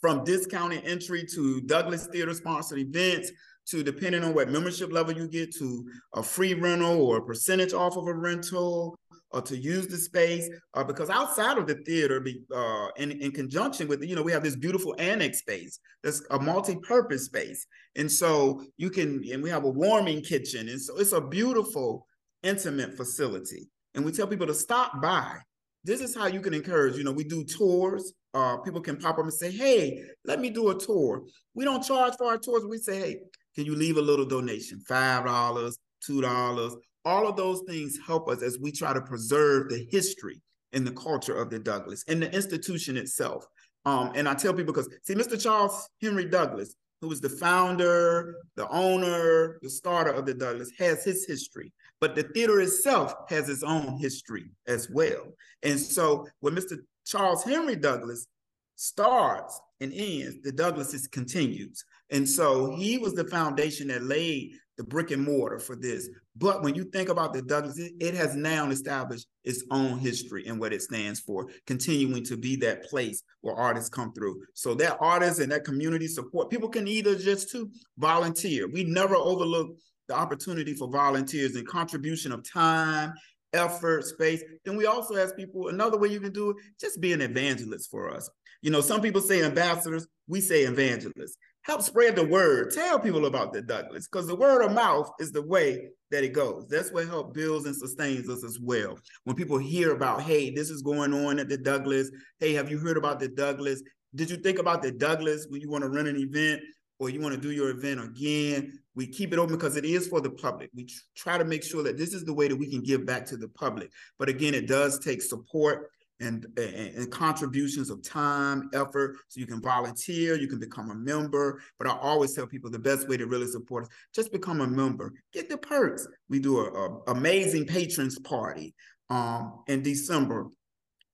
from 0.00 0.24
discounted 0.24 0.84
entry 0.84 1.24
to 1.34 1.60
Douglass 1.62 2.06
Theater 2.06 2.34
sponsored 2.34 2.78
events 2.78 3.30
to 3.66 3.82
depending 3.82 4.22
on 4.22 4.34
what 4.34 4.48
membership 4.48 4.92
level 4.92 5.12
you 5.12 5.28
get 5.28 5.54
to 5.56 5.84
a 6.14 6.22
free 6.22 6.54
rental 6.54 7.02
or 7.02 7.18
a 7.18 7.24
percentage 7.24 7.72
off 7.72 7.96
of 7.96 8.06
a 8.06 8.14
rental 8.14 8.96
or 9.32 9.42
to 9.42 9.56
use 9.56 9.86
the 9.88 9.96
space 9.96 10.48
uh, 10.74 10.84
because 10.84 11.10
outside 11.10 11.58
of 11.58 11.66
the 11.66 11.74
theater 11.86 12.24
uh, 12.54 12.88
in, 12.96 13.10
in 13.10 13.32
conjunction 13.32 13.88
with 13.88 14.02
you 14.02 14.14
know 14.14 14.22
we 14.22 14.32
have 14.32 14.42
this 14.42 14.56
beautiful 14.56 14.94
annex 14.98 15.38
space 15.38 15.80
that's 16.02 16.22
a 16.30 16.38
multi-purpose 16.38 17.24
space. 17.24 17.66
And 17.96 18.10
so 18.10 18.62
you 18.76 18.90
can 18.90 19.24
and 19.32 19.42
we 19.42 19.50
have 19.50 19.64
a 19.64 19.68
warming 19.68 20.22
kitchen. 20.22 20.68
And 20.68 20.80
so 20.80 20.96
it's 20.98 21.12
a 21.12 21.20
beautiful 21.20 22.06
intimate 22.42 22.96
facility. 22.96 23.68
And 23.94 24.04
we 24.04 24.12
tell 24.12 24.28
people 24.28 24.46
to 24.46 24.54
stop 24.54 25.02
by. 25.02 25.38
This 25.82 26.00
is 26.00 26.14
how 26.14 26.26
you 26.26 26.40
can 26.40 26.54
encourage 26.54 26.96
you 26.96 27.04
know 27.04 27.12
we 27.12 27.24
do 27.24 27.44
tours. 27.44 28.12
Uh, 28.34 28.58
people 28.58 28.80
can 28.80 28.96
pop 28.96 29.18
up 29.18 29.24
and 29.24 29.32
say, 29.32 29.50
hey, 29.50 30.02
let 30.24 30.40
me 30.40 30.50
do 30.50 30.70
a 30.70 30.78
tour. 30.78 31.22
We 31.54 31.64
don't 31.64 31.82
charge 31.82 32.14
for 32.16 32.26
our 32.26 32.38
tours. 32.38 32.66
We 32.66 32.76
say, 32.76 32.98
hey, 32.98 33.16
can 33.56 33.64
you 33.64 33.74
leave 33.74 33.96
a 33.96 34.02
little 34.02 34.26
donation? 34.26 34.80
$5, 34.88 35.74
$2. 36.08 36.76
All 37.04 37.26
of 37.26 37.36
those 37.36 37.62
things 37.66 37.98
help 38.06 38.28
us 38.28 38.42
as 38.42 38.58
we 38.58 38.70
try 38.70 38.92
to 38.92 39.00
preserve 39.00 39.70
the 39.70 39.86
history 39.90 40.42
and 40.72 40.86
the 40.86 40.92
culture 40.92 41.34
of 41.34 41.48
the 41.48 41.58
Douglass 41.58 42.04
and 42.06 42.22
the 42.22 42.32
institution 42.34 42.96
itself. 42.98 43.46
Um, 43.86 44.12
and 44.14 44.28
I 44.28 44.34
tell 44.34 44.52
people 44.52 44.74
because, 44.74 44.90
see, 45.04 45.14
Mr. 45.14 45.40
Charles 45.40 45.88
Henry 46.02 46.26
Douglass, 46.26 46.74
who 47.00 47.08
was 47.08 47.20
the 47.20 47.30
founder, 47.30 48.34
the 48.56 48.68
owner, 48.68 49.58
the 49.62 49.70
starter 49.70 50.10
of 50.10 50.26
the 50.26 50.34
Douglass, 50.34 50.70
has 50.78 51.04
his 51.04 51.24
history. 51.26 51.72
But 52.00 52.14
the 52.14 52.24
theater 52.24 52.60
itself 52.60 53.14
has 53.30 53.48
its 53.48 53.62
own 53.62 53.98
history 53.98 54.50
as 54.66 54.90
well. 54.90 55.32
And 55.62 55.80
so 55.80 56.26
when 56.40 56.54
Mr. 56.54 56.78
Charles 57.06 57.42
Henry 57.42 57.76
Douglass 57.76 58.26
starts 58.74 59.58
and 59.80 59.92
ends, 59.94 60.42
the 60.42 60.52
Douglases 60.52 61.08
continues. 61.10 61.84
And 62.10 62.28
so 62.28 62.74
he 62.76 62.98
was 62.98 63.14
the 63.14 63.24
foundation 63.24 63.88
that 63.88 64.02
laid 64.02 64.52
the 64.76 64.84
brick 64.84 65.10
and 65.10 65.24
mortar 65.24 65.58
for 65.58 65.74
this. 65.74 66.08
But 66.36 66.62
when 66.62 66.74
you 66.74 66.84
think 66.84 67.08
about 67.08 67.32
the 67.32 67.40
Douglass, 67.40 67.78
it, 67.78 68.14
has 68.14 68.36
now 68.36 68.68
established 68.70 69.26
its 69.42 69.64
own 69.70 69.98
history 69.98 70.46
and 70.46 70.60
what 70.60 70.72
it 70.72 70.82
stands 70.82 71.20
for, 71.20 71.48
continuing 71.66 72.22
to 72.24 72.36
be 72.36 72.56
that 72.56 72.84
place 72.84 73.22
where 73.40 73.54
artists 73.54 73.88
come 73.88 74.12
through. 74.12 74.42
So 74.54 74.74
that 74.74 74.98
artists 75.00 75.40
and 75.40 75.50
that 75.50 75.64
community 75.64 76.06
support, 76.06 76.50
people 76.50 76.68
can 76.68 76.86
either 76.86 77.16
just 77.16 77.50
to 77.52 77.70
volunteer. 77.96 78.68
We 78.68 78.84
never 78.84 79.14
overlook 79.14 79.76
the 80.08 80.14
opportunity 80.14 80.74
for 80.74 80.90
volunteers 80.90 81.56
and 81.56 81.66
contribution 81.66 82.30
of 82.30 82.48
time 82.48 83.14
effort, 83.52 84.04
space. 84.04 84.42
Then 84.64 84.76
we 84.76 84.86
also 84.86 85.16
ask 85.16 85.34
people 85.36 85.68
another 85.68 85.98
way 85.98 86.08
you 86.08 86.20
can 86.20 86.32
do 86.32 86.50
it, 86.50 86.56
just 86.78 87.00
be 87.00 87.12
an 87.12 87.22
evangelist 87.22 87.90
for 87.90 88.12
us. 88.12 88.28
You 88.62 88.70
know, 88.70 88.80
some 88.80 89.00
people 89.00 89.20
say 89.20 89.42
ambassadors, 89.42 90.06
we 90.28 90.40
say 90.40 90.62
evangelists. 90.62 91.36
Help 91.66 91.82
spread 91.82 92.14
the 92.14 92.24
word. 92.24 92.70
Tell 92.72 92.96
people 93.00 93.26
about 93.26 93.52
the 93.52 93.60
Douglass 93.60 94.06
because 94.06 94.28
the 94.28 94.36
word 94.36 94.64
of 94.64 94.70
mouth 94.70 95.10
is 95.18 95.32
the 95.32 95.42
way 95.42 95.88
that 96.12 96.22
it 96.22 96.32
goes. 96.32 96.68
That's 96.68 96.92
what 96.92 97.08
help 97.08 97.34
builds 97.34 97.66
and 97.66 97.74
sustains 97.74 98.30
us 98.30 98.44
as 98.44 98.60
well. 98.60 98.96
When 99.24 99.34
people 99.34 99.58
hear 99.58 99.90
about, 99.90 100.22
hey, 100.22 100.50
this 100.50 100.70
is 100.70 100.82
going 100.82 101.12
on 101.12 101.40
at 101.40 101.48
the 101.48 101.58
Douglass. 101.58 102.08
Hey, 102.38 102.52
have 102.52 102.70
you 102.70 102.78
heard 102.78 102.96
about 102.96 103.18
the 103.18 103.26
Douglass? 103.26 103.82
Did 104.14 104.30
you 104.30 104.36
think 104.36 104.60
about 104.60 104.80
the 104.80 104.92
Douglass 104.92 105.48
when 105.50 105.60
you 105.60 105.68
want 105.68 105.82
to 105.82 105.90
run 105.90 106.06
an 106.06 106.16
event 106.16 106.60
or 107.00 107.10
you 107.10 107.20
want 107.20 107.34
to 107.34 107.40
do 107.40 107.50
your 107.50 107.70
event 107.70 108.00
again? 108.00 108.78
We 108.94 109.08
keep 109.08 109.32
it 109.32 109.40
open 109.40 109.56
because 109.56 109.74
it 109.74 109.84
is 109.84 110.06
for 110.06 110.20
the 110.20 110.30
public. 110.30 110.70
We 110.72 110.88
try 111.16 111.36
to 111.36 111.44
make 111.44 111.64
sure 111.64 111.82
that 111.82 111.98
this 111.98 112.14
is 112.14 112.24
the 112.24 112.32
way 112.32 112.46
that 112.46 112.56
we 112.56 112.70
can 112.70 112.80
give 112.80 113.04
back 113.04 113.26
to 113.26 113.36
the 113.36 113.48
public. 113.48 113.90
But 114.20 114.28
again, 114.28 114.54
it 114.54 114.68
does 114.68 115.00
take 115.00 115.20
support 115.20 115.90
and, 116.20 116.46
and, 116.56 116.96
and, 116.96 117.10
contributions 117.10 117.90
of 117.90 118.02
time, 118.02 118.70
effort. 118.72 119.16
So 119.28 119.40
you 119.40 119.46
can 119.46 119.60
volunteer, 119.60 120.36
you 120.36 120.48
can 120.48 120.58
become 120.58 120.90
a 120.90 120.94
member. 120.94 121.60
But 121.78 121.88
I 121.88 121.96
always 121.98 122.34
tell 122.34 122.46
people 122.46 122.70
the 122.70 122.78
best 122.78 123.08
way 123.08 123.16
to 123.16 123.26
really 123.26 123.46
support 123.46 123.84
us, 123.84 123.90
just 124.14 124.32
become 124.32 124.60
a 124.60 124.66
member. 124.66 125.12
Get 125.32 125.48
the 125.48 125.58
perks. 125.58 126.06
We 126.28 126.38
do 126.38 126.60
a, 126.60 126.64
a 126.64 127.02
amazing 127.08 127.66
patrons 127.66 128.18
party 128.18 128.74
um, 129.10 129.62
in 129.66 129.82
December 129.82 130.46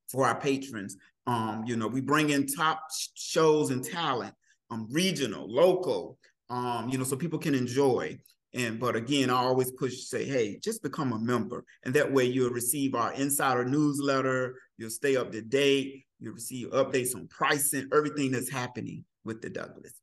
for 0.08 0.26
our 0.26 0.38
patrons. 0.38 0.96
Um, 1.26 1.64
you 1.66 1.76
know, 1.76 1.88
we 1.88 2.00
bring 2.00 2.30
in 2.30 2.46
top 2.46 2.82
shows 3.14 3.70
and 3.70 3.84
talent, 3.84 4.34
um, 4.70 4.88
regional, 4.90 5.52
local, 5.52 6.18
um, 6.50 6.88
you 6.88 6.98
know, 6.98 7.04
so 7.04 7.16
people 7.16 7.38
can 7.38 7.54
enjoy. 7.54 8.18
And 8.54 8.78
but 8.78 8.96
again, 8.96 9.30
I 9.30 9.36
always 9.36 9.70
push 9.70 10.04
say, 10.04 10.24
hey, 10.24 10.58
just 10.62 10.82
become 10.82 11.12
a 11.12 11.18
member. 11.18 11.64
And 11.84 11.94
that 11.94 12.12
way 12.12 12.24
you'll 12.24 12.50
receive 12.50 12.94
our 12.94 13.12
insider 13.14 13.64
newsletter, 13.64 14.56
you'll 14.76 14.90
stay 14.90 15.16
up 15.16 15.32
to 15.32 15.40
date, 15.40 16.04
you'll 16.20 16.34
receive 16.34 16.68
updates 16.68 17.14
on 17.14 17.28
pricing, 17.28 17.88
everything 17.94 18.30
that's 18.30 18.50
happening 18.50 19.04
with 19.24 19.40
the 19.40 19.48
Douglass. 19.48 19.94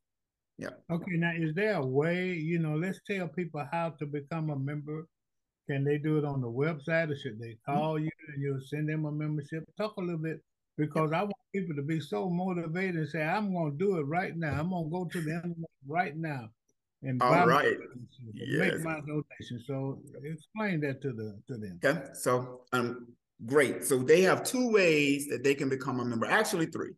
Yeah. 0.57 0.69
Okay. 0.91 1.11
Now, 1.11 1.31
is 1.35 1.53
there 1.53 1.75
a 1.75 1.85
way, 1.85 2.33
you 2.33 2.59
know, 2.59 2.75
let's 2.75 2.99
tell 3.09 3.27
people 3.27 3.65
how 3.71 3.91
to 3.91 4.05
become 4.05 4.49
a 4.49 4.57
member. 4.57 5.07
Can 5.69 5.83
they 5.83 5.99
do 5.99 6.17
it 6.17 6.25
on 6.25 6.41
the 6.41 6.49
website 6.49 7.11
or 7.11 7.15
should 7.15 7.39
they 7.39 7.57
call 7.63 7.95
mm-hmm. 7.95 8.05
you 8.05 8.11
and 8.33 8.41
you'll 8.41 8.61
send 8.61 8.89
them 8.89 9.05
a 9.05 9.11
membership? 9.11 9.63
Talk 9.77 9.95
a 9.97 10.01
little 10.01 10.17
bit 10.17 10.41
because 10.75 11.11
I 11.11 11.21
want 11.21 11.35
people 11.53 11.75
to 11.75 11.83
be 11.83 11.99
so 11.99 12.29
motivated 12.29 12.95
and 12.95 13.07
say, 13.07 13.21
I'm 13.21 13.53
going 13.53 13.71
to 13.71 13.77
do 13.77 13.97
it 13.97 14.03
right 14.03 14.35
now. 14.35 14.59
I'm 14.59 14.71
going 14.71 14.85
to 14.85 14.89
go 14.89 15.05
to 15.05 15.21
the 15.21 15.35
internet 15.35 15.69
right 15.87 16.17
now 16.17 16.49
and 17.03 17.21
all 17.21 17.47
right, 17.47 17.77
yes. 18.33 18.59
make 18.59 18.83
my 18.83 18.99
donation. 19.01 19.63
So 19.65 20.01
explain 20.23 20.81
that 20.81 21.01
to 21.01 21.13
the 21.13 21.39
to 21.47 21.57
them. 21.57 21.79
Okay, 21.83 22.01
so 22.13 22.61
um, 22.73 23.07
great. 23.45 23.85
So 23.85 23.99
they 23.99 24.21
have 24.21 24.43
two 24.43 24.69
ways 24.69 25.27
that 25.27 25.43
they 25.43 25.55
can 25.55 25.69
become 25.69 25.99
a 25.99 26.05
member. 26.05 26.25
Actually, 26.25 26.67
three. 26.67 26.91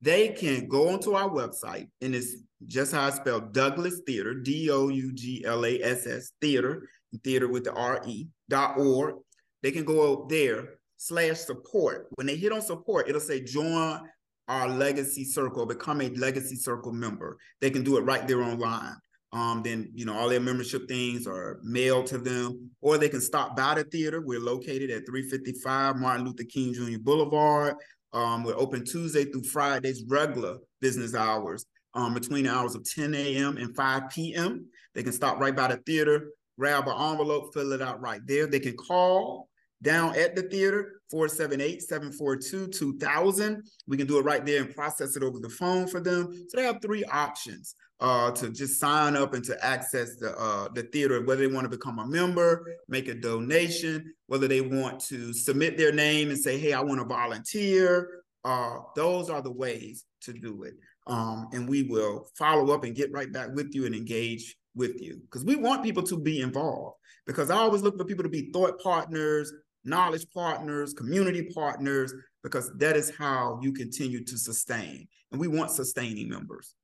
They 0.00 0.28
can 0.28 0.68
go 0.68 0.90
onto 0.90 1.14
our 1.14 1.30
website, 1.30 1.88
and 2.00 2.14
it's 2.14 2.36
just 2.66 2.92
how 2.92 3.06
I 3.06 3.10
spell 3.10 3.40
Douglass 3.40 4.00
Theater, 4.06 4.34
D 4.34 4.70
O 4.70 4.88
U 4.88 5.12
G 5.12 5.44
L 5.46 5.64
A 5.64 5.80
S 5.82 6.06
S 6.06 6.32
Theater, 6.40 6.88
theater 7.22 7.48
with 7.48 7.64
the 7.64 7.72
R 7.72 8.02
E 8.06 8.26
dot 8.48 8.78
org. 8.78 9.16
they 9.62 9.70
can 9.70 9.84
go 9.84 10.26
there 10.28 10.74
slash 10.96 11.38
support. 11.38 12.08
When 12.16 12.26
they 12.26 12.36
hit 12.36 12.52
on 12.52 12.60
support, 12.62 13.08
it'll 13.08 13.20
say 13.20 13.42
join 13.42 14.00
our 14.48 14.68
legacy 14.68 15.24
circle, 15.24 15.64
become 15.66 16.00
a 16.00 16.10
legacy 16.10 16.56
circle 16.56 16.92
member. 16.92 17.38
They 17.60 17.70
can 17.70 17.82
do 17.82 17.96
it 17.96 18.02
right 18.02 18.26
there 18.26 18.42
online. 18.42 18.96
Um, 19.34 19.62
then 19.64 19.90
you 19.92 20.04
know 20.04 20.16
all 20.16 20.28
their 20.28 20.38
membership 20.38 20.86
things 20.86 21.26
are 21.26 21.58
mailed 21.64 22.06
to 22.06 22.18
them, 22.18 22.70
or 22.80 22.98
they 22.98 23.08
can 23.08 23.20
stop 23.20 23.56
by 23.56 23.74
the 23.74 23.82
theater. 23.82 24.20
We're 24.20 24.38
located 24.38 24.90
at 24.90 25.06
355 25.06 25.96
Martin 25.96 26.24
Luther 26.24 26.44
King 26.44 26.72
Jr. 26.72 27.00
Boulevard. 27.00 27.74
Um, 28.12 28.44
we're 28.44 28.56
open 28.56 28.84
Tuesday 28.84 29.24
through 29.24 29.42
Fridays, 29.42 30.04
regular 30.06 30.58
business 30.80 31.16
hours, 31.16 31.66
um, 31.94 32.14
between 32.14 32.44
the 32.44 32.54
hours 32.54 32.76
of 32.76 32.88
10 32.88 33.12
a.m. 33.12 33.56
and 33.56 33.74
5 33.74 34.08
p.m. 34.10 34.68
They 34.94 35.02
can 35.02 35.12
stop 35.12 35.40
right 35.40 35.56
by 35.56 35.66
the 35.66 35.78
theater, 35.78 36.30
grab 36.56 36.86
an 36.86 36.94
envelope, 36.96 37.52
fill 37.52 37.72
it 37.72 37.82
out 37.82 38.00
right 38.00 38.20
there. 38.26 38.46
They 38.46 38.60
can 38.60 38.76
call 38.76 39.48
down 39.82 40.16
at 40.16 40.36
the 40.36 40.42
theater, 40.42 41.00
478-742-2000. 41.12 43.62
We 43.88 43.96
can 43.96 44.06
do 44.06 44.20
it 44.20 44.24
right 44.24 44.46
there 44.46 44.62
and 44.62 44.72
process 44.72 45.16
it 45.16 45.24
over 45.24 45.40
the 45.40 45.50
phone 45.50 45.88
for 45.88 45.98
them. 45.98 46.32
So 46.48 46.56
they 46.56 46.62
have 46.62 46.80
three 46.80 47.02
options 47.04 47.74
uh, 48.00 48.30
to 48.32 48.50
just 48.50 48.80
sign 48.80 49.16
up 49.16 49.34
and 49.34 49.44
to 49.44 49.64
access 49.64 50.16
the 50.16 50.36
uh, 50.36 50.68
the 50.74 50.82
theater, 50.84 51.24
whether 51.24 51.46
they 51.46 51.52
want 51.52 51.64
to 51.64 51.76
become 51.76 51.98
a 51.98 52.06
member, 52.06 52.66
make 52.88 53.08
a 53.08 53.14
donation, 53.14 54.12
whether 54.26 54.48
they 54.48 54.60
want 54.60 55.00
to 55.00 55.32
submit 55.32 55.78
their 55.78 55.92
name 55.92 56.28
and 56.28 56.38
say, 56.38 56.58
hey, 56.58 56.72
I 56.72 56.80
want 56.80 57.00
to 57.00 57.06
volunteer. 57.06 58.22
Uh, 58.44 58.78
those 58.94 59.30
are 59.30 59.40
the 59.40 59.52
ways 59.52 60.04
to 60.22 60.32
do 60.32 60.64
it. 60.64 60.74
Um, 61.06 61.48
and 61.52 61.68
we 61.68 61.84
will 61.84 62.28
follow 62.36 62.74
up 62.74 62.84
and 62.84 62.94
get 62.94 63.12
right 63.12 63.32
back 63.32 63.50
with 63.54 63.74
you 63.74 63.86
and 63.86 63.94
engage 63.94 64.56
with 64.74 65.00
you 65.00 65.20
because 65.22 65.44
we 65.44 65.56
want 65.56 65.84
people 65.84 66.02
to 66.02 66.18
be 66.18 66.40
involved 66.40 66.96
because 67.26 67.50
I 67.50 67.56
always 67.56 67.82
look 67.82 67.96
for 67.96 68.04
people 68.04 68.24
to 68.24 68.30
be 68.30 68.50
thought 68.52 68.80
partners, 68.80 69.52
knowledge 69.84 70.26
partners, 70.34 70.92
community 70.92 71.50
partners, 71.54 72.12
because 72.42 72.70
that 72.76 72.96
is 72.96 73.12
how 73.16 73.58
you 73.62 73.72
continue 73.72 74.24
to 74.24 74.38
sustain. 74.38 75.06
And 75.30 75.40
we 75.40 75.48
want 75.48 75.70
sustaining 75.70 76.28
members. 76.28 76.74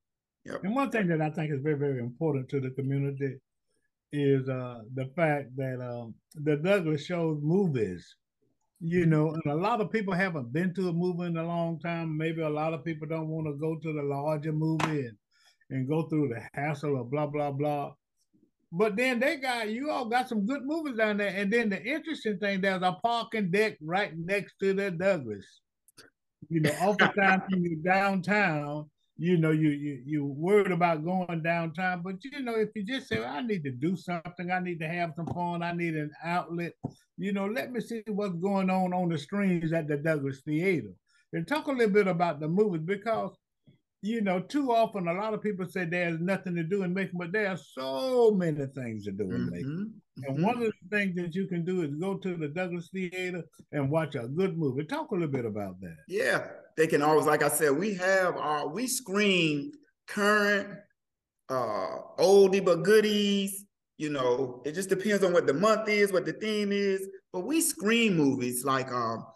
Yep. 0.50 0.64
And 0.64 0.74
one 0.74 0.90
thing 0.90 1.08
that 1.08 1.20
I 1.20 1.30
think 1.30 1.52
is 1.52 1.60
very, 1.62 1.78
very 1.78 2.00
important 2.00 2.48
to 2.50 2.60
the 2.60 2.70
community 2.70 3.36
is 4.12 4.48
uh, 4.48 4.80
the 4.94 5.06
fact 5.16 5.56
that 5.56 5.80
um, 5.80 6.14
the 6.34 6.56
Douglass 6.56 7.04
shows 7.04 7.38
movies. 7.42 8.16
You 8.82 9.04
know, 9.04 9.28
and 9.34 9.52
a 9.52 9.54
lot 9.54 9.82
of 9.82 9.92
people 9.92 10.14
haven't 10.14 10.54
been 10.54 10.72
to 10.72 10.88
a 10.88 10.92
movie 10.92 11.26
in 11.26 11.36
a 11.36 11.46
long 11.46 11.78
time. 11.80 12.16
Maybe 12.16 12.40
a 12.40 12.48
lot 12.48 12.72
of 12.72 12.82
people 12.82 13.06
don't 13.06 13.28
want 13.28 13.46
to 13.46 13.52
go 13.52 13.76
to 13.76 13.92
the 13.92 14.02
larger 14.02 14.52
movie 14.52 15.06
and, 15.06 15.16
and 15.68 15.86
go 15.86 16.08
through 16.08 16.28
the 16.28 16.40
hassle 16.54 16.98
of 16.98 17.10
blah 17.10 17.26
blah 17.26 17.50
blah. 17.50 17.92
But 18.72 18.96
then 18.96 19.20
they 19.20 19.36
got 19.36 19.68
you 19.68 19.90
all 19.90 20.06
got 20.06 20.30
some 20.30 20.46
good 20.46 20.64
movies 20.64 20.96
down 20.96 21.18
there. 21.18 21.28
And 21.36 21.52
then 21.52 21.68
the 21.68 21.82
interesting 21.82 22.38
thing, 22.38 22.62
there's 22.62 22.82
a 22.82 22.96
parking 23.02 23.50
deck 23.50 23.76
right 23.82 24.16
next 24.16 24.54
to 24.60 24.72
the 24.72 24.90
Douglass. 24.90 25.44
You 26.48 26.62
know, 26.62 26.70
oftentimes 26.80 27.42
when 27.50 27.62
you're 27.62 27.94
downtown, 27.94 28.88
you 29.20 29.36
know, 29.36 29.50
you 29.50 29.68
you 29.68 30.02
you 30.06 30.24
worried 30.24 30.72
about 30.72 31.04
going 31.04 31.42
downtown, 31.42 32.00
but 32.02 32.24
you 32.24 32.40
know, 32.40 32.54
if 32.54 32.70
you 32.74 32.82
just 32.82 33.06
say, 33.06 33.22
I 33.22 33.42
need 33.42 33.62
to 33.64 33.70
do 33.70 33.94
something, 33.94 34.50
I 34.50 34.60
need 34.60 34.80
to 34.80 34.88
have 34.88 35.12
some 35.14 35.26
fun, 35.26 35.62
I 35.62 35.72
need 35.72 35.94
an 35.94 36.10
outlet, 36.24 36.72
you 37.18 37.34
know, 37.34 37.44
let 37.44 37.70
me 37.70 37.82
see 37.82 38.02
what's 38.06 38.34
going 38.36 38.70
on 38.70 38.94
on 38.94 39.10
the 39.10 39.18
screens 39.18 39.74
at 39.74 39.88
the 39.88 39.98
Douglass 39.98 40.40
Theater. 40.40 40.94
And 41.34 41.46
talk 41.46 41.66
a 41.66 41.70
little 41.70 41.92
bit 41.92 42.06
about 42.06 42.40
the 42.40 42.48
movies 42.48 42.80
because, 42.82 43.36
you 44.02 44.20
know, 44.20 44.40
too 44.40 44.72
often 44.72 45.08
a 45.08 45.12
lot 45.12 45.34
of 45.34 45.42
people 45.42 45.66
say 45.66 45.84
there's 45.84 46.20
nothing 46.20 46.54
to 46.56 46.62
do 46.62 46.82
in 46.82 46.94
Macon, 46.94 47.18
but 47.18 47.32
there 47.32 47.48
are 47.48 47.56
so 47.56 48.30
many 48.30 48.66
things 48.66 49.04
to 49.04 49.12
do 49.12 49.24
in 49.24 49.30
mm-hmm. 49.30 49.50
Macon. 49.50 49.94
And 50.24 50.36
mm-hmm. 50.36 50.44
one 50.44 50.56
of 50.56 50.64
the 50.64 50.96
things 50.96 51.16
that 51.16 51.34
you 51.34 51.46
can 51.46 51.64
do 51.64 51.82
is 51.82 51.94
go 51.94 52.14
to 52.14 52.36
the 52.36 52.48
Douglass 52.48 52.88
Theater 52.88 53.42
and 53.72 53.90
watch 53.90 54.14
a 54.14 54.26
good 54.26 54.56
movie. 54.58 54.84
Talk 54.84 55.10
a 55.10 55.14
little 55.14 55.28
bit 55.28 55.44
about 55.44 55.80
that. 55.80 55.96
Yeah 56.08 56.46
they 56.80 56.86
can 56.86 57.02
always, 57.02 57.26
like 57.26 57.42
I 57.42 57.48
said, 57.48 57.76
we 57.76 57.94
have 57.96 58.38
our 58.38 58.66
we 58.66 58.86
screen 58.86 59.72
current, 60.06 60.66
uh, 61.50 61.98
oldie 62.18 62.64
but 62.64 62.84
goodies. 62.84 63.66
You 63.98 64.08
know, 64.08 64.62
it 64.64 64.72
just 64.72 64.88
depends 64.88 65.22
on 65.22 65.34
what 65.34 65.46
the 65.46 65.52
month 65.52 65.90
is, 65.90 66.10
what 66.10 66.24
the 66.24 66.32
theme 66.32 66.72
is. 66.72 67.06
But 67.34 67.40
we 67.40 67.60
screen 67.60 68.16
movies 68.16 68.64
like 68.64 68.90
um, 68.90 69.26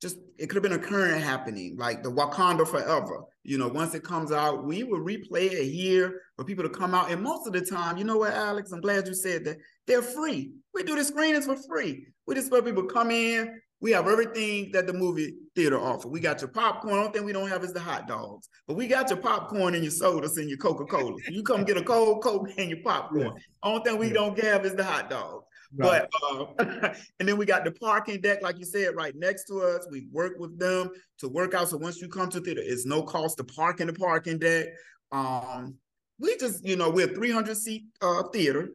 just 0.00 0.18
it 0.38 0.48
could 0.48 0.56
have 0.56 0.62
been 0.62 0.72
a 0.72 0.78
current 0.78 1.22
happening, 1.22 1.76
like 1.78 2.02
the 2.02 2.10
Wakanda 2.10 2.66
Forever. 2.66 3.24
You 3.42 3.58
know, 3.58 3.68
once 3.68 3.94
it 3.94 4.02
comes 4.02 4.32
out, 4.32 4.64
we 4.64 4.82
will 4.84 5.00
replay 5.00 5.50
it 5.52 5.70
here 5.70 6.20
for 6.36 6.44
people 6.44 6.64
to 6.64 6.70
come 6.70 6.94
out. 6.94 7.10
And 7.10 7.22
most 7.22 7.46
of 7.46 7.52
the 7.52 7.62
time, 7.62 7.96
you 7.96 8.04
know 8.04 8.18
what, 8.18 8.34
Alex? 8.34 8.72
I'm 8.72 8.80
glad 8.80 9.06
you 9.06 9.14
said 9.14 9.44
that 9.44 9.58
they're 9.86 10.02
free. 10.02 10.52
We 10.74 10.82
do 10.82 10.96
the 10.96 11.04
screenings 11.04 11.46
for 11.46 11.56
free. 11.56 12.06
We 12.26 12.34
just 12.34 12.52
let 12.52 12.64
people 12.64 12.84
come 12.84 13.10
in, 13.10 13.60
we 13.80 13.90
have 13.92 14.08
everything 14.08 14.70
that 14.72 14.86
the 14.86 14.92
movie 14.92 15.34
theater 15.54 15.78
offer. 15.78 16.08
We 16.08 16.20
got 16.20 16.40
your 16.40 16.48
popcorn. 16.48 16.98
Only 16.98 17.12
thing 17.12 17.24
we 17.24 17.32
don't 17.32 17.48
have 17.48 17.62
is 17.62 17.74
the 17.74 17.80
hot 17.80 18.08
dogs, 18.08 18.48
but 18.66 18.74
we 18.74 18.86
got 18.86 19.10
your 19.10 19.18
popcorn 19.18 19.74
and 19.74 19.84
your 19.84 19.90
sodas 19.90 20.38
and 20.38 20.48
your 20.48 20.58
Coca 20.58 20.86
Cola. 20.86 21.14
you 21.28 21.42
come 21.42 21.64
get 21.64 21.76
a 21.76 21.82
cold 21.82 22.22
Coke 22.22 22.48
and 22.56 22.70
your 22.70 22.82
popcorn. 22.82 23.26
Yeah. 23.26 23.42
Only 23.62 23.84
thing 23.84 23.98
we 23.98 24.06
yeah. 24.08 24.14
don't 24.14 24.38
have 24.40 24.64
is 24.64 24.74
the 24.74 24.84
hot 24.84 25.10
dogs. 25.10 25.44
But 25.76 26.10
uh, 26.22 26.46
and 27.20 27.28
then 27.28 27.36
we 27.36 27.46
got 27.46 27.64
the 27.64 27.72
parking 27.72 28.20
deck, 28.20 28.42
like 28.42 28.58
you 28.58 28.64
said, 28.64 28.96
right 28.96 29.14
next 29.16 29.44
to 29.44 29.60
us. 29.62 29.86
We 29.90 30.06
work 30.12 30.34
with 30.38 30.58
them 30.58 30.90
to 31.18 31.28
work 31.28 31.54
out. 31.54 31.68
So 31.68 31.76
once 31.76 32.00
you 32.00 32.08
come 32.08 32.30
to 32.30 32.40
theater, 32.40 32.62
it's 32.64 32.86
no 32.86 33.02
cost 33.02 33.38
to 33.38 33.44
park 33.44 33.80
in 33.80 33.86
the 33.86 33.92
parking 33.92 34.38
deck. 34.38 34.66
Um, 35.12 35.74
we 36.18 36.36
just, 36.38 36.64
you 36.64 36.76
know, 36.76 36.90
we're 36.90 37.10
a 37.10 37.14
300 37.14 37.56
seat 37.56 37.84
uh, 38.00 38.22
theater 38.32 38.70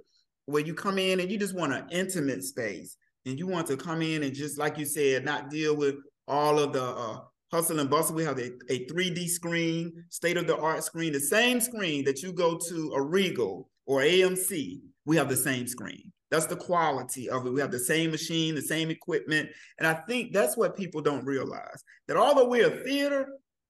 where 0.46 0.64
you 0.64 0.74
come 0.74 0.98
in 0.98 1.20
and 1.20 1.32
you 1.32 1.38
just 1.38 1.56
want 1.56 1.74
an 1.74 1.88
intimate 1.92 2.44
space 2.44 2.98
and 3.26 3.38
you 3.38 3.48
want 3.48 3.68
to 3.68 3.78
come 3.78 4.02
in 4.02 4.24
and 4.24 4.34
just 4.34 4.58
like 4.58 4.78
you 4.78 4.86
said, 4.86 5.26
not 5.26 5.50
deal 5.50 5.76
with 5.76 5.96
all 6.28 6.60
of 6.60 6.74
the 6.74 6.84
uh, 6.84 7.20
hustle 7.52 7.80
and 7.80 7.90
bustle. 7.90 8.16
We 8.16 8.24
have 8.24 8.40
a, 8.40 8.52
a 8.70 8.86
3D 8.86 9.28
screen, 9.28 9.92
state 10.10 10.38
of 10.38 10.48
the 10.48 10.58
art 10.58 10.84
screen, 10.84 11.14
the 11.14 11.20
same 11.20 11.60
screen 11.62 12.06
that 12.06 12.22
you 12.22 12.32
go 12.32 12.58
to 12.58 12.94
a 12.96 13.02
Regal 13.02 13.70
or 13.86 14.02
AMC. 14.02 14.82
We 15.06 15.18
have 15.18 15.30
the 15.30 15.38
same 15.38 15.68
screen. 15.68 16.12
That's 16.32 16.46
the 16.46 16.56
quality 16.56 17.30
of 17.30 17.46
it. 17.46 17.54
We 17.54 17.62
have 17.62 17.72
the 17.72 17.80
same 17.80 18.12
machine, 18.12 18.56
the 18.56 18.62
same 18.62 18.90
equipment. 18.90 19.50
And 19.78 19.88
I 19.88 19.94
think 19.94 20.34
that's 20.34 20.58
what 20.58 20.78
people 20.78 21.02
don't 21.02 21.26
realize 21.26 21.84
that 22.08 22.18
although 22.18 22.48
we're 22.48 22.74
a 22.74 22.84
theater, 22.84 23.28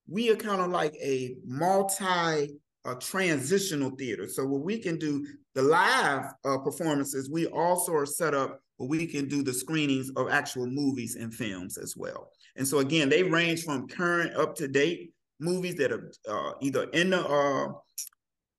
we 0.07 0.29
are 0.29 0.35
kind 0.35 0.61
of 0.61 0.69
like 0.69 0.93
a 1.01 1.35
multi 1.45 2.55
a 2.83 2.95
transitional 2.95 3.91
theater. 3.91 4.27
So 4.27 4.43
what 4.45 4.63
we 4.63 4.79
can 4.79 4.97
do 4.97 5.25
the 5.53 5.61
live 5.61 6.31
uh, 6.43 6.57
performances, 6.59 7.29
we 7.29 7.45
also 7.47 7.93
are 7.93 8.07
set 8.07 8.33
up 8.33 8.59
but 8.81 8.89
we 8.89 9.05
can 9.05 9.27
do 9.27 9.43
the 9.43 9.53
screenings 9.53 10.09
of 10.15 10.31
actual 10.31 10.65
movies 10.65 11.15
and 11.15 11.31
films 11.31 11.77
as 11.77 11.95
well. 11.95 12.31
And 12.55 12.67
so 12.67 12.79
again, 12.79 13.09
they 13.09 13.21
range 13.21 13.63
from 13.63 13.87
current 13.87 14.35
up 14.35 14.55
to 14.55 14.67
date 14.67 15.13
movies 15.39 15.75
that 15.75 15.91
are 15.91 16.11
uh, 16.27 16.53
either 16.61 16.85
in 16.85 17.11
the 17.11 17.23
uh, 17.23 17.73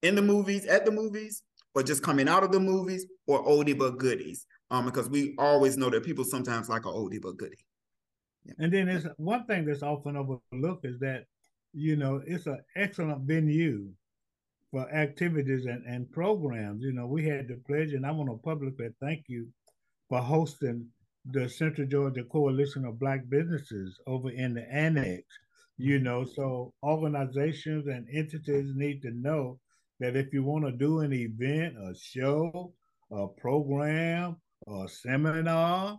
in 0.03 0.15
the 0.15 0.23
movies 0.23 0.65
at 0.67 0.85
the 0.85 0.93
movies 0.93 1.43
or 1.74 1.82
just 1.82 2.02
coming 2.02 2.28
out 2.28 2.44
of 2.44 2.52
the 2.52 2.61
movies 2.61 3.06
or 3.26 3.44
oldie 3.44 3.78
but 3.78 3.98
goodies. 3.98 4.46
Um, 4.70 4.87
because 4.87 5.08
we 5.08 5.35
always 5.38 5.76
know 5.76 5.90
that 5.90 6.04
people 6.04 6.24
sometimes 6.24 6.68
like 6.68 6.87
a 6.87 6.88
oldie 6.88 7.20
but 7.20 7.37
goodie. 7.37 7.64
Yeah. 8.44 8.54
And 8.58 8.72
then 8.72 8.87
there's 8.87 9.06
one 9.16 9.44
thing 9.44 9.66
that's 9.66 9.82
often 9.82 10.16
overlooked 10.16 10.85
is 10.85 10.98
that 11.00 11.26
you 11.74 11.96
know 11.96 12.22
it's 12.26 12.46
an 12.46 12.61
excellent 12.76 13.22
venue 13.22 13.88
for 14.72 14.90
activities 14.90 15.66
and, 15.66 15.85
and 15.87 16.11
programs. 16.11 16.82
You 16.82 16.92
know, 16.92 17.06
we 17.06 17.24
had 17.24 17.48
the 17.48 17.56
pleasure, 17.66 17.96
and 17.96 18.06
I 18.06 18.11
want 18.11 18.30
to 18.30 18.37
publicly 18.38 18.88
thank 19.00 19.24
you 19.28 19.46
for 20.08 20.18
hosting 20.18 20.87
the 21.26 21.48
Central 21.48 21.87
Georgia 21.87 22.24
Coalition 22.24 22.85
of 22.85 22.98
Black 22.98 23.28
Businesses 23.28 24.00
over 24.06 24.30
in 24.30 24.54
the 24.54 24.72
annex. 24.72 25.22
You 25.78 25.98
know, 25.98 26.24
so 26.24 26.72
organizations 26.82 27.87
and 27.87 28.06
entities 28.12 28.72
need 28.74 29.02
to 29.02 29.11
know 29.11 29.58
that 30.03 30.17
if 30.17 30.33
you 30.33 30.43
want 30.43 30.65
to 30.65 30.73
do 30.73 31.01
an 31.01 31.12
event, 31.12 31.77
a 31.79 31.95
show, 31.95 32.73
a 33.12 33.29
program, 33.29 34.37
a 34.69 34.88
seminar, 34.88 35.99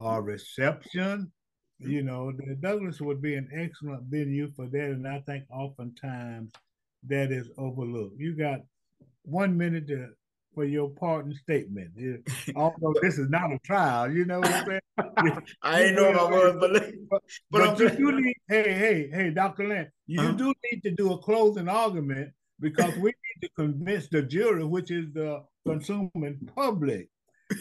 a 0.00 0.20
reception, 0.20 1.32
you 1.78 2.02
know, 2.02 2.32
the 2.32 2.54
Douglass 2.60 3.00
would 3.00 3.22
be 3.22 3.36
an 3.36 3.48
excellent 3.54 4.02
venue 4.04 4.50
for 4.54 4.66
that. 4.66 4.84
And 4.90 5.08
I 5.08 5.20
think 5.20 5.44
oftentimes 5.50 6.52
that 7.08 7.32
is 7.32 7.48
overlooked. 7.56 8.16
You 8.18 8.36
got 8.36 8.60
one 9.22 9.56
minute 9.56 9.88
to 9.88 10.08
for 10.54 10.64
your 10.64 10.90
pardon 10.90 11.32
statement. 11.34 11.92
Although 12.56 12.94
this 13.00 13.16
is 13.16 13.30
not 13.30 13.52
a 13.52 13.58
trial, 13.60 14.10
you 14.10 14.26
know 14.26 14.40
what 14.40 14.52
I'm 14.52 14.66
saying? 14.66 14.80
I 15.62 15.82
ain't 15.84 15.96
know 15.96 16.10
if 16.10 16.18
I 16.18 16.24
was, 16.24 16.56
but 16.60 16.72
but, 17.50 17.78
but, 17.78 17.80
you 17.80 17.88
do 17.90 18.20
need. 18.20 18.36
Hey, 18.48 18.74
hey, 18.74 19.10
hey, 19.10 19.30
Dr. 19.30 19.66
Lynn, 19.68 19.88
you 20.06 20.20
uh-huh. 20.20 20.32
do 20.32 20.52
need 20.70 20.82
to 20.82 20.90
do 20.90 21.12
a 21.12 21.18
closing 21.18 21.68
argument 21.68 22.32
because 22.60 22.94
we 22.96 23.10
need 23.10 23.42
to 23.42 23.48
convince 23.56 24.08
the 24.08 24.22
jury, 24.22 24.64
which 24.64 24.90
is 24.90 25.12
the 25.12 25.42
consuming 25.66 26.38
public, 26.54 27.08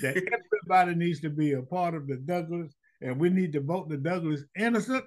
that 0.01 0.17
everybody 0.67 0.95
needs 0.95 1.19
to 1.21 1.29
be 1.29 1.53
a 1.53 1.62
part 1.62 1.95
of 1.95 2.07
the 2.07 2.17
Douglass, 2.17 2.73
and 3.01 3.19
we 3.19 3.29
need 3.29 3.53
to 3.53 3.62
vote 3.62 3.89
the 3.89 3.97
Douglass 3.97 4.41
innocent 4.57 5.05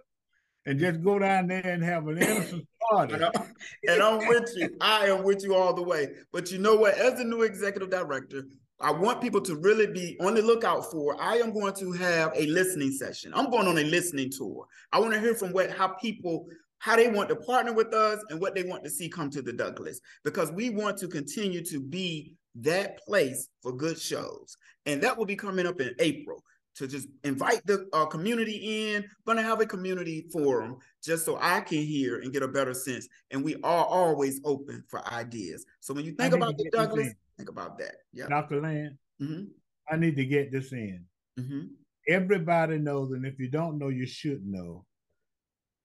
and 0.66 0.78
just 0.78 1.02
go 1.02 1.18
down 1.18 1.48
there 1.48 1.66
and 1.66 1.82
have 1.82 2.06
an 2.08 2.18
innocent 2.18 2.66
party. 2.90 3.14
and, 3.14 4.02
I'm, 4.02 4.26
with 4.28 4.50
you. 4.56 4.76
I 4.80 5.06
am 5.06 5.24
with 5.24 5.42
you 5.42 5.54
all 5.54 5.74
the 5.74 5.82
way. 5.82 6.08
But 6.32 6.50
you 6.50 6.58
know 6.58 6.76
what? 6.76 6.94
As 6.94 7.18
the 7.18 7.24
new 7.24 7.42
executive 7.42 7.90
director, 7.90 8.44
I 8.80 8.90
want 8.90 9.20
people 9.20 9.40
to 9.42 9.56
really 9.56 9.86
be 9.86 10.16
on 10.20 10.34
the 10.34 10.42
lookout 10.42 10.90
for. 10.90 11.20
I 11.20 11.36
am 11.36 11.52
going 11.52 11.74
to 11.74 11.92
have 11.92 12.32
a 12.34 12.46
listening 12.46 12.90
session. 12.90 13.32
I'm 13.34 13.50
going 13.50 13.68
on 13.68 13.78
a 13.78 13.84
listening 13.84 14.30
tour. 14.30 14.66
I 14.92 14.98
want 14.98 15.14
to 15.14 15.20
hear 15.20 15.34
from 15.34 15.52
what 15.52 15.70
how 15.70 15.88
people 15.88 16.46
how 16.82 16.96
they 16.96 17.06
want 17.08 17.28
to 17.28 17.36
partner 17.36 17.72
with 17.72 17.94
us 17.94 18.18
and 18.28 18.40
what 18.40 18.56
they 18.56 18.64
want 18.64 18.82
to 18.82 18.90
see 18.90 19.08
come 19.08 19.30
to 19.30 19.40
the 19.40 19.52
Douglass 19.52 20.00
because 20.24 20.50
we 20.50 20.68
want 20.68 20.98
to 20.98 21.06
continue 21.06 21.64
to 21.64 21.78
be 21.78 22.34
that 22.56 22.98
place 22.98 23.48
for 23.62 23.70
good 23.72 24.00
shows. 24.00 24.56
And 24.84 25.00
that 25.02 25.16
will 25.16 25.24
be 25.24 25.36
coming 25.36 25.64
up 25.64 25.80
in 25.80 25.94
April 26.00 26.42
to 26.74 26.88
just 26.88 27.06
invite 27.22 27.64
the 27.66 27.86
uh, 27.92 28.06
community 28.06 28.94
in. 28.94 29.04
Going 29.24 29.38
to 29.38 29.44
have 29.44 29.60
a 29.60 29.66
community 29.66 30.26
forum 30.32 30.78
just 31.04 31.24
so 31.24 31.38
I 31.40 31.60
can 31.60 31.78
hear 31.78 32.18
and 32.18 32.32
get 32.32 32.42
a 32.42 32.48
better 32.48 32.74
sense. 32.74 33.06
And 33.30 33.44
we 33.44 33.54
are 33.62 33.84
always 33.84 34.40
open 34.44 34.82
for 34.88 35.06
ideas. 35.14 35.64
So 35.78 35.94
when 35.94 36.04
you 36.04 36.12
think 36.14 36.34
about 36.34 36.58
the 36.58 36.68
Douglass, 36.72 37.14
think 37.36 37.48
about 37.48 37.78
that. 37.78 37.94
Yeah, 38.12 38.26
Dr. 38.26 38.60
Land, 38.60 38.98
mm-hmm. 39.22 39.44
I 39.88 39.96
need 39.98 40.16
to 40.16 40.24
get 40.24 40.50
this 40.50 40.72
in. 40.72 41.04
Mm-hmm. 41.38 41.60
Everybody 42.08 42.78
knows, 42.78 43.12
and 43.12 43.24
if 43.24 43.38
you 43.38 43.48
don't 43.48 43.78
know, 43.78 43.88
you 43.88 44.04
should 44.04 44.44
know. 44.44 44.84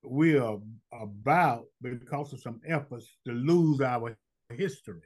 We 0.04 0.38
are 0.38 0.60
about 0.92 1.66
because 1.82 2.34
of 2.34 2.42
some 2.42 2.62
efforts 2.66 3.18
to 3.26 3.34
lose 3.34 3.82
our 3.82 4.18
history. 4.50 5.02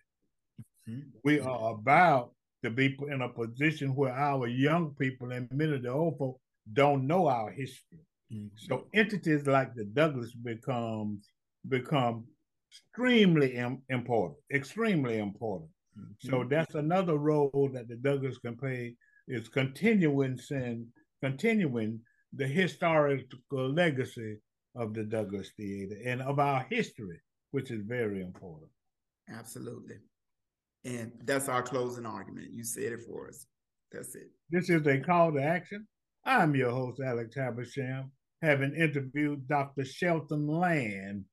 Mm-hmm. 0.89 1.09
We 1.23 1.39
are 1.39 1.73
about 1.73 2.31
to 2.63 2.69
be 2.69 2.97
in 3.09 3.21
a 3.21 3.29
position 3.29 3.95
where 3.95 4.13
our 4.13 4.47
young 4.47 4.93
people 4.99 5.31
and 5.31 5.49
many 5.51 5.75
of 5.75 5.83
the 5.83 5.89
old 5.89 6.17
folk 6.17 6.39
don't 6.73 7.07
know 7.07 7.27
our 7.27 7.51
history. 7.51 7.99
Mm-hmm. 8.31 8.47
So 8.55 8.87
entities 8.93 9.47
like 9.47 9.73
the 9.73 9.85
Douglass 9.85 10.33
becomes 10.33 11.27
become 11.67 12.25
extremely 12.71 13.55
Im- 13.55 13.81
important, 13.89 14.39
extremely 14.53 15.19
important. 15.19 15.69
Mm-hmm. 15.99 16.29
So 16.29 16.45
that's 16.49 16.75
another 16.75 17.17
role 17.17 17.69
that 17.73 17.87
the 17.87 17.95
Douglass 17.95 18.37
can 18.37 18.55
play 18.55 18.95
is 19.27 19.49
continuing 19.49 20.39
and 20.51 20.87
continuing 21.21 21.99
the 22.33 22.47
historical 22.47 23.69
legacy 23.73 24.37
of 24.75 24.93
the 24.93 25.03
Douglass 25.03 25.51
Theater 25.57 25.97
and 26.05 26.21
of 26.21 26.39
our 26.39 26.65
history, 26.69 27.19
which 27.51 27.71
is 27.71 27.81
very 27.85 28.21
important. 28.21 28.71
Absolutely. 29.29 29.95
And 30.83 31.11
that's 31.25 31.49
our 31.49 31.61
closing 31.61 32.05
argument. 32.05 32.51
You 32.51 32.63
said 32.63 32.93
it 32.93 33.01
for 33.07 33.27
us. 33.27 33.45
That's 33.91 34.15
it. 34.15 34.29
This 34.49 34.69
is 34.69 34.85
a 34.87 34.99
call 34.99 35.33
to 35.33 35.43
action. 35.43 35.87
I'm 36.25 36.55
your 36.55 36.71
host, 36.71 37.01
Alex 37.03 37.35
Habersham, 37.35 38.11
having 38.41 38.75
interviewed 38.75 39.47
Dr. 39.47 39.85
Shelton 39.85 40.47
Land, 40.47 41.25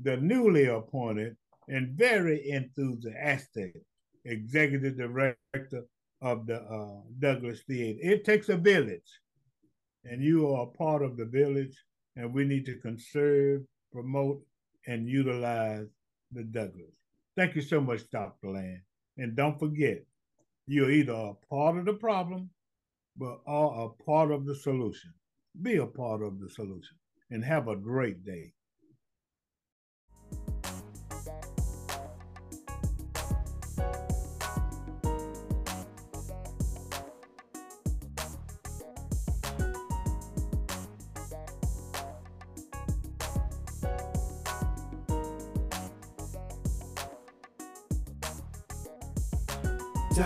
the 0.00 0.16
newly 0.16 0.66
appointed 0.66 1.36
and 1.68 1.96
very 1.96 2.48
enthusiastic 2.50 3.74
executive 4.24 4.96
director 4.96 5.84
of 6.20 6.46
the 6.46 6.60
uh, 6.60 7.00
Douglass 7.18 7.62
Theater. 7.66 7.98
It 8.02 8.24
takes 8.24 8.48
a 8.48 8.56
village, 8.56 9.20
and 10.04 10.22
you 10.22 10.48
are 10.48 10.64
a 10.64 10.78
part 10.78 11.02
of 11.02 11.16
the 11.16 11.24
village, 11.24 11.76
and 12.20 12.34
we 12.34 12.44
need 12.44 12.66
to 12.66 12.76
conserve, 12.76 13.62
promote, 13.90 14.42
and 14.86 15.08
utilize 15.08 15.86
the 16.32 16.42
Douglass. 16.44 16.92
Thank 17.34 17.56
you 17.56 17.62
so 17.62 17.80
much, 17.80 18.10
Dr. 18.10 18.50
Land. 18.50 18.82
And 19.16 19.34
don't 19.34 19.58
forget, 19.58 20.04
you're 20.66 20.90
either 20.90 21.14
a 21.14 21.34
part 21.48 21.78
of 21.78 21.86
the 21.86 21.94
problem, 21.94 22.50
but 23.16 23.40
are 23.46 23.86
a 23.86 24.04
part 24.04 24.30
of 24.30 24.44
the 24.44 24.54
solution. 24.54 25.14
Be 25.62 25.76
a 25.76 25.86
part 25.86 26.22
of 26.22 26.38
the 26.40 26.50
solution 26.50 26.96
and 27.30 27.42
have 27.42 27.68
a 27.68 27.76
great 27.76 28.22
day. 28.22 28.52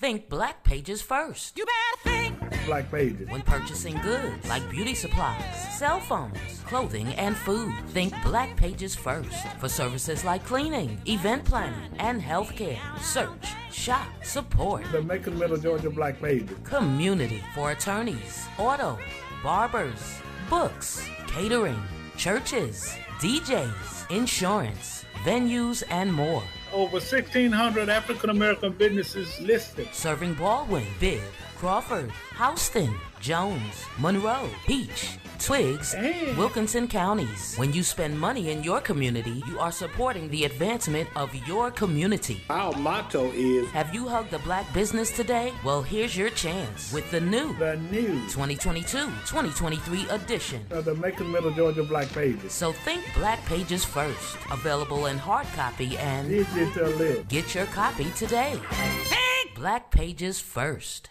Think 0.00 0.28
Black 0.28 0.62
Pages 0.62 1.02
first. 1.02 1.58
You 1.58 1.66
better 1.66 1.96
think 2.04 2.38
Black 2.66 2.88
Pages. 2.88 3.28
When 3.30 3.42
purchasing 3.42 3.96
goods 3.96 4.48
like 4.48 4.70
beauty 4.70 4.94
supplies, 4.94 5.76
cell 5.76 5.98
phones, 5.98 6.38
clothing, 6.66 7.08
and 7.14 7.36
food, 7.36 7.74
think 7.88 8.14
Black 8.22 8.56
Pages 8.56 8.94
first. 8.94 9.34
For 9.58 9.68
services 9.68 10.24
like 10.24 10.46
cleaning, 10.46 11.00
event 11.06 11.44
planning, 11.44 11.90
and 11.98 12.22
healthcare, 12.22 12.78
search, 13.00 13.44
shop, 13.72 14.06
support. 14.22 14.84
The 14.92 15.02
Macon 15.02 15.36
Middle 15.36 15.56
Georgia 15.56 15.90
Black 15.90 16.22
Pages. 16.22 16.56
Community 16.62 17.42
for 17.52 17.72
attorneys, 17.72 18.46
auto, 18.56 19.00
barbers, 19.42 20.20
books, 20.48 21.04
catering 21.26 21.82
churches, 22.18 22.96
DJs, 23.20 24.10
insurance, 24.10 25.04
venues, 25.24 25.84
and 25.88 26.12
more. 26.12 26.42
Over 26.72 26.94
1,600 26.94 27.88
African 27.88 28.30
American 28.30 28.72
businesses 28.72 29.40
listed. 29.40 29.88
Serving 29.92 30.34
Baldwin, 30.34 30.84
Bibb, 30.98 31.22
Crawford, 31.56 32.10
Houston, 32.36 32.92
Jones, 33.20 33.84
Monroe, 33.98 34.50
Peach, 34.66 35.18
Twiggs, 35.38 35.94
and 35.94 36.36
Wilkinson 36.36 36.88
counties. 36.88 37.56
When 37.56 37.72
you 37.72 37.82
spend 37.82 38.18
money 38.18 38.50
in 38.50 38.62
your 38.62 38.80
community, 38.80 39.42
you 39.48 39.58
are 39.58 39.72
supporting 39.72 40.28
the 40.28 40.44
advancement 40.44 41.08
of 41.16 41.34
your 41.46 41.70
community. 41.70 42.42
Our 42.50 42.72
motto 42.76 43.30
is 43.32 43.68
Have 43.70 43.94
you 43.94 44.08
hugged 44.08 44.32
a 44.34 44.38
black 44.40 44.72
business 44.74 45.10
today? 45.10 45.52
Well, 45.64 45.82
here's 45.82 46.16
your 46.16 46.30
chance 46.30 46.92
with 46.92 47.10
the 47.10 47.20
new 47.20 47.56
the 47.58 47.76
new 47.90 48.20
2022-2023 48.28 50.12
edition 50.12 50.66
of 50.70 50.84
the 50.84 50.94
Macon 50.94 51.30
Middle 51.30 51.52
Georgia 51.52 51.84
Black 51.84 52.08
Pages. 52.12 52.52
So 52.52 52.72
think 52.72 53.04
Black 53.14 53.44
Pages 53.46 53.84
first. 53.84 54.36
Available 54.50 55.06
in 55.06 55.18
hard 55.18 55.46
copy 55.54 55.96
and 55.98 56.28
digital. 56.28 57.22
Get 57.28 57.54
your 57.54 57.66
copy 57.66 58.10
today. 58.16 58.60
Think 58.70 59.54
Black 59.54 59.90
Pages 59.90 60.40
first. 60.40 61.10